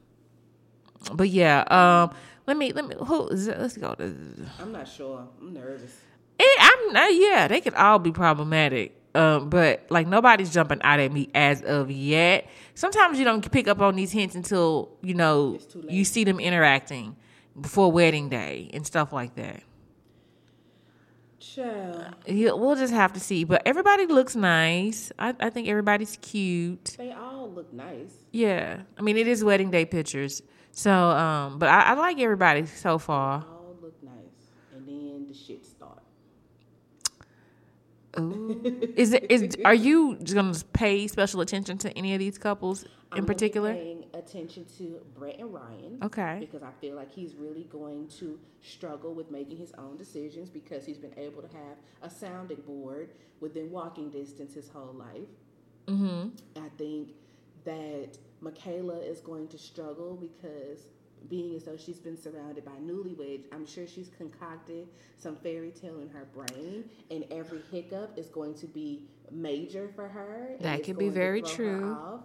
But 1.12 1.28
yeah, 1.30 1.64
um, 1.68 2.14
let 2.46 2.56
me 2.56 2.72
let 2.72 2.86
me 2.86 2.94
who 2.98 3.28
is 3.28 3.46
it? 3.46 3.58
let's 3.58 3.76
go. 3.76 3.94
to- 3.94 4.14
I'm 4.60 4.72
not 4.72 4.86
sure. 4.88 5.26
I'm 5.40 5.54
nervous. 5.54 5.92
Eh, 6.38 6.44
I'm 6.58 6.96
uh, 6.96 7.06
yeah, 7.08 7.48
they 7.48 7.60
could 7.60 7.74
all 7.74 7.98
be 7.98 8.12
problematic. 8.12 8.94
Um, 9.16 9.48
but 9.50 9.86
like 9.90 10.06
nobody's 10.06 10.52
jumping 10.52 10.80
out 10.82 11.00
at 11.00 11.10
me 11.12 11.28
as 11.34 11.62
of 11.62 11.90
yet. 11.90 12.46
Sometimes 12.74 13.18
you 13.18 13.24
don't 13.24 13.50
pick 13.50 13.66
up 13.68 13.80
on 13.80 13.96
these 13.96 14.12
hints 14.12 14.34
until 14.34 14.90
you 15.02 15.14
know 15.14 15.54
It's 15.54 15.64
too 15.66 15.80
late. 15.82 15.90
you 15.90 16.04
see 16.04 16.24
them 16.24 16.38
interacting 16.38 17.16
before 17.60 17.90
wedding 17.90 18.28
day 18.28 18.70
and 18.74 18.86
stuff 18.86 19.12
like 19.12 19.34
that. 19.36 19.62
Child, 21.38 22.14
Yeah, 22.26 22.52
we'll 22.52 22.76
just 22.76 22.92
have 22.92 23.12
to 23.12 23.20
see. 23.20 23.44
But 23.44 23.62
everybody 23.66 24.06
looks 24.06 24.34
nice. 24.34 25.12
I, 25.18 25.34
I 25.38 25.50
think 25.50 25.68
everybody's 25.68 26.18
cute. 26.20 26.94
they 26.98 27.12
all 27.12 27.50
look 27.50 27.72
nice. 27.72 28.12
Yeah, 28.32 28.82
I 28.98 29.02
mean 29.02 29.16
it 29.16 29.28
is 29.28 29.42
wedding 29.44 29.70
day 29.70 29.84
pictures. 29.84 30.42
So, 30.72 30.92
um, 30.92 31.58
but 31.58 31.68
I, 31.70 31.92
I 31.92 31.94
like 31.94 32.18
everybody 32.20 32.66
so 32.66 32.98
far. 32.98 33.44
All 33.48 33.76
look 33.80 33.94
nice, 34.02 34.12
and 34.74 34.86
then 34.86 35.26
the 35.28 35.34
shit 35.34 35.64
start. 35.64 36.02
Ooh. 38.18 38.92
Is 38.96 39.12
it 39.12 39.30
is 39.30 39.56
are 39.64 39.74
you 39.74 40.16
gonna 40.16 40.54
pay 40.72 41.06
special 41.06 41.40
attention 41.40 41.78
to 41.78 41.90
any 41.96 42.14
of 42.14 42.18
these 42.18 42.38
couples 42.38 42.84
in 42.84 42.90
I'm 43.18 43.26
particular? 43.26 43.74
paying 43.74 44.04
attention 44.14 44.66
to 44.78 45.00
Brett 45.14 45.38
and 45.38 45.52
Ryan. 45.52 45.98
Okay. 46.02 46.38
Because 46.40 46.62
I 46.62 46.70
feel 46.80 46.96
like 46.96 47.12
he's 47.12 47.34
really 47.34 47.64
going 47.64 48.08
to 48.18 48.38
struggle 48.62 49.14
with 49.14 49.30
making 49.30 49.58
his 49.58 49.72
own 49.78 49.96
decisions 49.96 50.50
because 50.50 50.84
he's 50.84 50.98
been 50.98 51.16
able 51.18 51.42
to 51.42 51.48
have 51.48 51.76
a 52.02 52.10
sounding 52.10 52.60
board 52.66 53.10
within 53.40 53.70
walking 53.70 54.10
distance 54.10 54.54
his 54.54 54.68
whole 54.68 54.94
life. 54.94 55.28
Mm-hmm. 55.86 56.30
I 56.64 56.68
think 56.76 57.10
that 57.64 58.18
Michaela 58.40 58.98
is 58.98 59.20
going 59.20 59.48
to 59.48 59.58
struggle 59.58 60.16
because 60.16 60.90
being 61.28 61.54
as 61.54 61.64
though 61.64 61.76
she's 61.76 61.98
been 61.98 62.16
surrounded 62.16 62.64
by 62.64 62.72
newlyweds, 62.82 63.44
I'm 63.52 63.66
sure 63.66 63.86
she's 63.86 64.10
concocted 64.16 64.88
some 65.16 65.36
fairy 65.36 65.70
tale 65.70 66.00
in 66.00 66.08
her 66.08 66.26
brain, 66.34 66.84
and 67.10 67.24
every 67.30 67.60
hiccup 67.72 68.16
is 68.18 68.28
going 68.28 68.54
to 68.54 68.66
be 68.66 69.02
major 69.30 69.88
for 69.94 70.08
her. 70.08 70.56
That 70.60 70.84
could 70.84 70.98
be 70.98 71.08
very 71.08 71.42
true. 71.42 72.20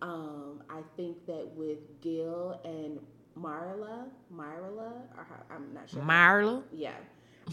Um, 0.00 0.62
I 0.70 0.80
think 0.96 1.26
that 1.26 1.46
with 1.56 2.00
Gil 2.00 2.60
and 2.64 3.00
Marla, 3.36 4.04
Marla, 4.34 4.92
or 5.16 5.26
how, 5.28 5.54
I'm 5.54 5.74
not 5.74 5.90
sure. 5.90 6.02
Marla. 6.02 6.62
Yeah. 6.72 6.92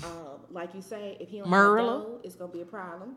Um, 0.03 0.41
like 0.51 0.75
you 0.75 0.81
say, 0.81 1.17
if 1.19 1.29
he 1.29 1.39
don't 1.39 1.49
dough, 1.49 2.19
it's 2.23 2.35
gonna 2.35 2.51
be 2.51 2.61
a 2.61 2.65
problem. 2.65 3.15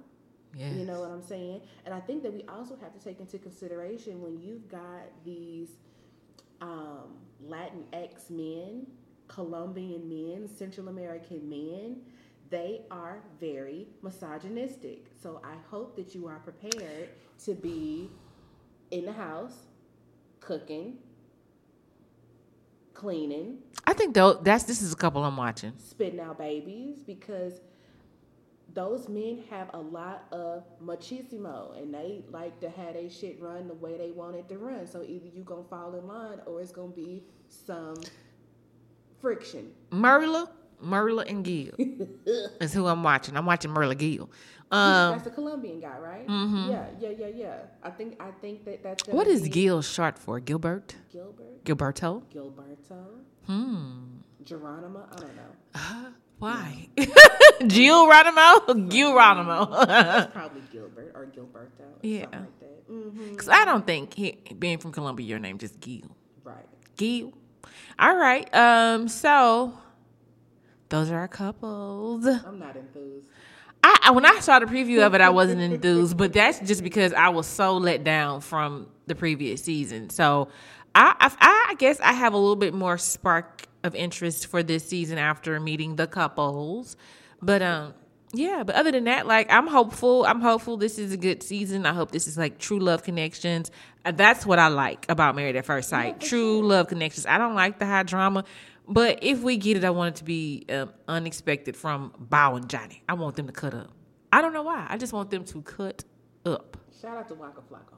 Yeah. 0.57 0.70
You 0.72 0.85
know 0.85 1.00
what 1.00 1.11
I'm 1.11 1.22
saying? 1.22 1.61
And 1.85 1.94
I 1.94 2.00
think 2.00 2.22
that 2.22 2.33
we 2.33 2.42
also 2.48 2.76
have 2.81 2.96
to 2.96 3.04
take 3.04 3.20
into 3.20 3.38
consideration 3.38 4.22
when 4.22 4.40
you've 4.40 4.68
got 4.68 5.02
these 5.24 5.68
um, 6.61 7.16
Latinx 7.46 8.31
men, 8.31 8.87
Colombian 9.29 10.09
men, 10.09 10.48
Central 10.48 10.88
American 10.88 11.48
men, 11.48 11.98
they 12.51 12.83
are 12.90 13.22
very 13.40 13.87
misogynistic. 14.03 15.07
So 15.22 15.40
I 15.44 15.55
hope 15.70 15.96
that 15.96 16.14
you 16.14 16.27
are 16.27 16.38
prepared 16.38 17.11
to 17.44 17.55
be 17.55 18.11
in 18.90 19.05
the 19.05 19.12
house, 19.12 19.66
cooking, 20.40 20.98
cleaning, 22.94 23.59
I 23.87 23.94
think 23.94 24.14
though 24.14 24.35
that's 24.35 24.64
this 24.64 24.83
is 24.83 24.92
a 24.92 24.96
couple 24.96 25.24
I'm 25.24 25.37
watching. 25.37 25.72
spitting 25.79 26.20
out 26.20 26.37
babies 26.38 27.03
because 27.03 27.61
those 28.79 29.09
men 29.09 29.43
have 29.51 29.69
a 29.75 29.79
lot 29.99 30.27
of 30.31 30.62
machismo 30.81 31.77
and 31.77 31.93
they 31.93 32.23
like 32.31 32.61
to 32.61 32.71
have 32.71 32.95
their 32.95 33.11
shit 33.11 33.37
run 33.43 33.67
the 33.67 33.75
way 33.75 33.99
they 33.99 34.12
want 34.12 34.37
it 34.37 34.49
to 34.49 34.57
run. 34.57 34.87
So 34.87 35.03
either 35.03 35.27
you 35.27 35.43
gonna 35.43 35.64
fall 35.69 35.95
in 35.97 36.07
line 36.07 36.38
or 36.47 36.61
it's 36.61 36.71
gonna 36.71 36.93
be 36.93 37.25
some 37.49 37.97
friction. 39.21 39.73
Merla, 39.91 40.49
Merla 40.81 41.25
and 41.25 41.45
Gil 41.45 41.73
is 42.61 42.73
who 42.73 42.87
I'm 42.87 43.03
watching. 43.03 43.37
I'm 43.37 43.47
watching 43.47 43.73
Merla 43.73 43.97
Gil. 43.97 44.31
Um, 44.71 45.11
that's 45.12 45.25
the 45.25 45.31
Colombian 45.31 45.81
guy, 45.81 45.99
right? 45.99 46.25
Yeah, 46.29 46.87
yeah, 47.01 47.09
yeah, 47.19 47.27
yeah. 47.35 47.57
I 47.83 47.91
think 47.91 48.23
I 48.23 48.31
think 48.41 48.64
that 48.67 48.85
that's 48.85 49.09
what 49.09 49.27
is 49.27 49.43
be 49.43 49.49
Gil 49.49 49.83
short 49.83 50.17
for? 50.21 50.38
Gilbert? 50.38 50.95
Gilbert, 51.12 51.64
Gilberto? 51.64 52.23
Gilberto, 52.33 53.03
Hmm. 53.49 54.19
Geronimo. 54.45 55.05
I 55.11 55.17
don't 55.17 55.37
know. 55.37 56.12
Why? 56.38 56.88
Gil 57.66 58.07
Ronimo? 58.07 58.88
Gil 58.90 59.12
Ronimo. 59.12 60.33
Probably 60.33 60.62
Gilbert 60.72 61.12
or 61.14 61.27
Gilberto. 61.27 61.81
Or 61.81 61.98
Yeah. 62.03 62.22
something 62.22 62.40
like 62.40 62.61
that. 62.61 63.31
Because 63.31 63.48
I 63.48 63.64
don't 63.64 63.87
think 63.87 64.14
he, 64.14 64.38
being 64.59 64.79
from 64.79 64.92
Colombia, 64.92 65.27
your 65.27 65.38
name 65.38 65.59
just 65.59 65.79
Gil. 65.81 66.03
Right. 66.44 66.64
Gil. 66.96 67.33
All 67.98 68.16
right. 68.16 68.53
Um. 68.55 69.09
So 69.09 69.72
those 70.88 71.11
are 71.11 71.18
our 71.18 71.29
couples. 71.29 72.24
I'm 72.27 72.59
not 72.59 72.77
enthused. 72.77 73.29
I, 73.83 73.98
I 74.05 74.11
when 74.12 74.24
I 74.24 74.38
saw 74.40 74.59
the 74.59 74.66
preview 74.66 75.05
of 75.05 75.14
it, 75.14 75.20
I 75.20 75.31
wasn't 75.31 75.61
enthused, 75.72 76.16
but 76.16 76.33
that's 76.33 76.61
just 76.61 76.83
because 76.83 77.12
I 77.12 77.29
was 77.31 77.46
so 77.46 77.77
let 77.77 78.05
down 78.05 78.40
from 78.40 78.87
the 79.07 79.14
previous 79.14 79.62
season. 79.62 80.11
So 80.11 80.48
I, 80.94 81.14
I, 81.20 81.66
I 81.70 81.74
guess 81.74 82.01
I 82.01 82.12
have 82.12 82.33
a 82.33 82.37
little 82.37 82.57
bit 82.57 82.74
more 82.74 82.98
spark 82.98 83.66
of 83.85 83.94
interest 83.94 84.46
for 84.46 84.62
this 84.62 84.85
season 84.85 85.18
after 85.18 85.59
meeting 85.61 85.96
the 85.96 86.07
couples. 86.07 86.96
But 87.40 87.62
um, 87.62 87.94
yeah. 88.33 88.62
But 88.64 88.74
other 88.77 88.90
than 88.90 89.05
that, 89.05 89.27
like 89.27 89.51
I'm 89.51 89.66
hopeful. 89.66 90.24
I'm 90.24 90.40
hopeful 90.40 90.77
this 90.77 90.98
is 90.98 91.12
a 91.12 91.16
good 91.16 91.42
season. 91.42 91.87
I 91.87 91.92
hope 91.92 92.11
this 92.11 92.27
is 92.27 92.37
like 92.37 92.59
true 92.59 92.79
love 92.81 93.03
connections. 93.03 93.70
Uh, 94.05 94.12
That's 94.12 94.44
what 94.44 94.59
I 94.59 94.68
like 94.68 95.07
about 95.09 95.37
Married 95.37 95.57
at 95.57 95.64
First 95.64 95.88
Sight. 95.88 96.20
True 96.20 96.66
love 96.66 96.88
connections. 96.88 97.27
I 97.27 97.38
don't 97.38 97.55
like 97.55 97.79
the 97.79 97.87
high 97.87 98.03
drama. 98.03 98.44
But 98.90 99.18
if 99.22 99.42
we 99.42 99.59
get 99.59 99.77
it, 99.77 99.85
I 99.85 99.90
want 99.90 100.16
it 100.16 100.18
to 100.18 100.24
be 100.24 100.64
um, 100.70 100.90
unexpected 101.07 101.77
from 101.77 102.11
Bao 102.31 102.57
and 102.57 102.70
Johnny. 102.70 103.03
I 103.07 103.14
want 103.14 103.37
them 103.37 103.46
to 103.46 103.53
cut 103.53 103.74
up. 103.74 103.92
I 104.33 104.40
don't 104.40 104.55
know 104.55 104.62
why. 104.62 104.87
I 104.88 104.96
just 104.96 105.12
want 105.12 105.31
them 105.31 105.44
to 105.44 105.62
cut 105.62 106.05
up. 106.46 106.79
Shout 107.01 107.18
out 107.18 107.29
to 107.29 107.35
Waka 107.35 107.61
Flocka. 107.70 107.96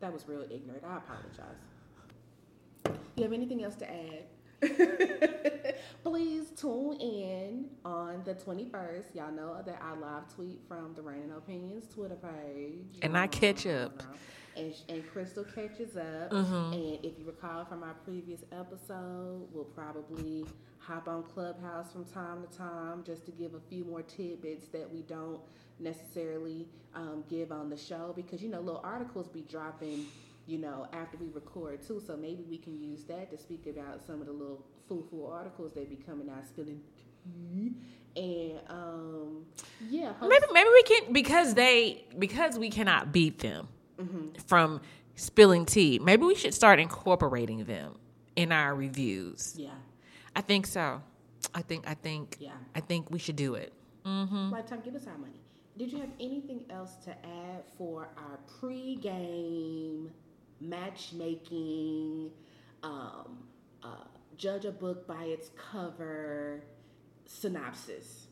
That 0.00 0.12
was 0.12 0.26
real 0.26 0.42
ignorant. 0.42 0.82
I 0.84 0.96
apologize. 0.96 1.56
You 3.16 3.24
have 3.24 3.32
anything 3.32 3.62
else 3.62 3.76
to 3.76 3.90
add? 3.90 4.24
Please 6.02 6.50
tune 6.56 6.96
in 7.00 7.66
on 7.84 8.22
the 8.24 8.34
21st. 8.34 9.14
Y'all 9.14 9.32
know 9.32 9.62
that 9.64 9.80
I 9.82 9.94
live 9.94 10.34
tweet 10.34 10.60
from 10.68 10.94
the 10.94 11.02
Reigning 11.02 11.32
Opinions 11.36 11.86
Twitter 11.92 12.16
page. 12.16 12.98
And 13.02 13.16
I 13.16 13.26
catch 13.26 13.66
up. 13.66 14.02
And, 14.56 14.74
and 14.88 15.06
Crystal 15.10 15.44
catches 15.44 15.96
up. 15.96 16.30
Mm-hmm. 16.30 16.72
And 16.72 17.04
if 17.04 17.18
you 17.18 17.24
recall 17.26 17.64
from 17.64 17.82
our 17.82 17.94
previous 18.04 18.44
episode, 18.52 19.48
we'll 19.52 19.64
probably 19.64 20.44
hop 20.78 21.08
on 21.08 21.22
Clubhouse 21.22 21.92
from 21.92 22.04
time 22.04 22.42
to 22.42 22.56
time 22.58 23.02
just 23.04 23.24
to 23.26 23.32
give 23.32 23.54
a 23.54 23.60
few 23.68 23.84
more 23.84 24.02
tidbits 24.02 24.68
that 24.68 24.90
we 24.92 25.02
don't 25.02 25.40
necessarily 25.80 26.66
um, 26.94 27.24
give 27.28 27.52
on 27.52 27.70
the 27.70 27.76
show 27.76 28.12
because, 28.14 28.42
you 28.42 28.48
know, 28.48 28.60
little 28.60 28.80
articles 28.84 29.28
be 29.28 29.42
dropping, 29.42 30.06
you 30.46 30.58
know, 30.58 30.86
after 30.92 31.16
we 31.16 31.28
record 31.28 31.82
too. 31.86 32.02
So 32.06 32.16
maybe 32.16 32.44
we 32.48 32.58
can 32.58 32.80
use 32.80 33.04
that 33.04 33.30
to 33.30 33.38
speak 33.38 33.66
about 33.66 34.04
some 34.06 34.20
of 34.20 34.26
the 34.26 34.32
little 34.32 34.64
foo-foo 34.88 35.24
articles 35.26 35.72
that 35.74 35.88
be 35.88 35.96
coming 35.96 36.28
out 36.30 36.46
spilling 36.46 36.80
tea. 37.24 37.72
And 38.16 38.58
um, 38.68 39.44
yeah, 39.88 40.12
host- 40.14 40.28
Maybe 40.30 40.46
maybe 40.52 40.68
we 40.70 40.82
can 40.82 41.12
because 41.12 41.54
they 41.54 42.04
because 42.18 42.58
we 42.58 42.68
cannot 42.70 43.12
beat 43.12 43.38
them 43.38 43.68
from 44.46 44.80
spilling 45.14 45.64
tea. 45.66 45.98
Maybe 46.02 46.24
we 46.24 46.34
should 46.34 46.54
start 46.54 46.80
incorporating 46.80 47.64
them 47.64 47.94
in 48.36 48.50
our 48.52 48.74
reviews. 48.74 49.54
yeah, 49.56 49.70
I 50.34 50.40
think 50.40 50.66
so. 50.66 51.02
I 51.54 51.62
think 51.62 51.86
I 51.86 51.94
think 51.94 52.36
Yeah. 52.40 52.52
I 52.74 52.80
think 52.80 53.10
we 53.10 53.18
should 53.20 53.36
do 53.36 53.54
it. 53.54 53.72
Lifetime, 54.04 54.80
give 54.84 54.94
us 54.96 55.06
our 55.06 55.16
money. 55.18 55.40
Did 55.78 55.92
you 55.92 56.00
have 56.00 56.10
anything 56.20 56.64
else 56.70 56.96
to 57.04 57.10
add 57.10 57.62
for 57.78 58.08
our 58.16 58.38
pre-game 58.60 60.10
matchmaking? 60.60 62.30
Um, 62.82 63.38
uh, 63.82 64.04
judge 64.36 64.64
a 64.64 64.72
book 64.72 65.06
by 65.06 65.24
its 65.24 65.50
cover 65.70 66.62
synopsis. 67.26 68.26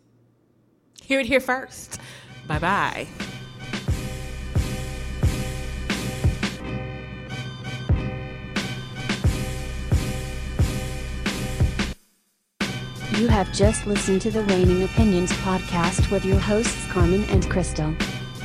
Hear 1.02 1.20
it 1.20 1.26
here 1.26 1.40
first. 1.40 2.00
Bye 2.46 2.58
bye. 2.58 3.08
You 13.18 13.26
have 13.26 13.52
just 13.52 13.84
listened 13.84 14.22
to 14.22 14.30
the 14.30 14.44
Reigning 14.44 14.84
Opinions 14.84 15.32
podcast 15.42 16.08
with 16.08 16.24
your 16.24 16.38
hosts 16.38 16.86
Carmen 16.86 17.24
and 17.30 17.50
Crystal. 17.50 17.92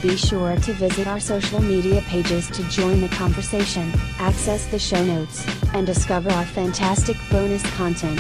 Be 0.02 0.18
sure 0.18 0.56
to 0.56 0.74
visit 0.74 1.06
our 1.06 1.20
social 1.20 1.62
media 1.62 2.02
pages 2.08 2.50
to 2.50 2.64
join 2.70 3.00
the 3.00 3.10
conversation, 3.10 3.92
access 4.18 4.66
the 4.66 4.80
show 4.80 5.06
notes, 5.06 5.46
and 5.76 5.86
discover 5.86 6.32
our 6.32 6.44
fantastic 6.44 7.16
bonus 7.30 7.62
content. 7.76 8.20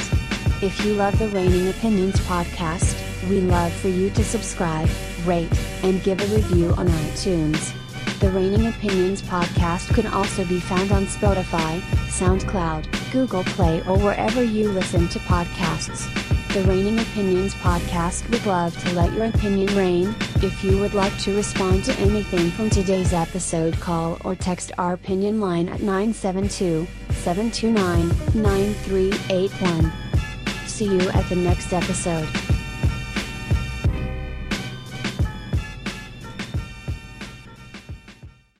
If 0.61 0.85
you 0.85 0.93
love 0.93 1.17
the 1.17 1.29
Reigning 1.29 1.69
Opinions 1.69 2.19
podcast, 2.27 3.01
we 3.27 3.41
love 3.41 3.73
for 3.73 3.87
you 3.87 4.11
to 4.11 4.23
subscribe, 4.23 4.89
rate, 5.25 5.59
and 5.81 6.03
give 6.03 6.21
a 6.21 6.35
review 6.35 6.69
on 6.75 6.87
iTunes. 6.87 7.73
The 8.19 8.29
Reigning 8.29 8.67
Opinions 8.67 9.23
podcast 9.23 9.91
can 9.95 10.05
also 10.05 10.45
be 10.45 10.59
found 10.59 10.91
on 10.91 11.07
Spotify, 11.07 11.79
SoundCloud, 12.11 13.11
Google 13.11 13.43
Play, 13.43 13.79
or 13.87 13.97
wherever 13.97 14.43
you 14.43 14.71
listen 14.71 15.07
to 15.07 15.17
podcasts. 15.17 16.07
The 16.53 16.61
Reigning 16.65 16.99
Opinions 16.99 17.55
podcast 17.55 18.29
would 18.29 18.45
love 18.45 18.77
to 18.83 18.93
let 18.93 19.11
your 19.13 19.25
opinion 19.25 19.75
reign. 19.75 20.15
If 20.43 20.63
you 20.63 20.77
would 20.77 20.93
like 20.93 21.17
to 21.21 21.35
respond 21.35 21.83
to 21.85 21.93
anything 21.93 22.51
from 22.51 22.69
today's 22.69 23.11
episode, 23.11 23.79
call 23.79 24.19
or 24.23 24.35
text 24.35 24.71
our 24.77 24.93
opinion 24.93 25.41
line 25.41 25.67
at 25.67 25.81
972 25.81 26.85
729 27.09 28.07
9381. 28.39 29.91
See 30.67 30.85
you 30.85 31.09
at 31.09 31.27
the 31.27 31.37
next 31.37 31.73
episode. 31.73 32.29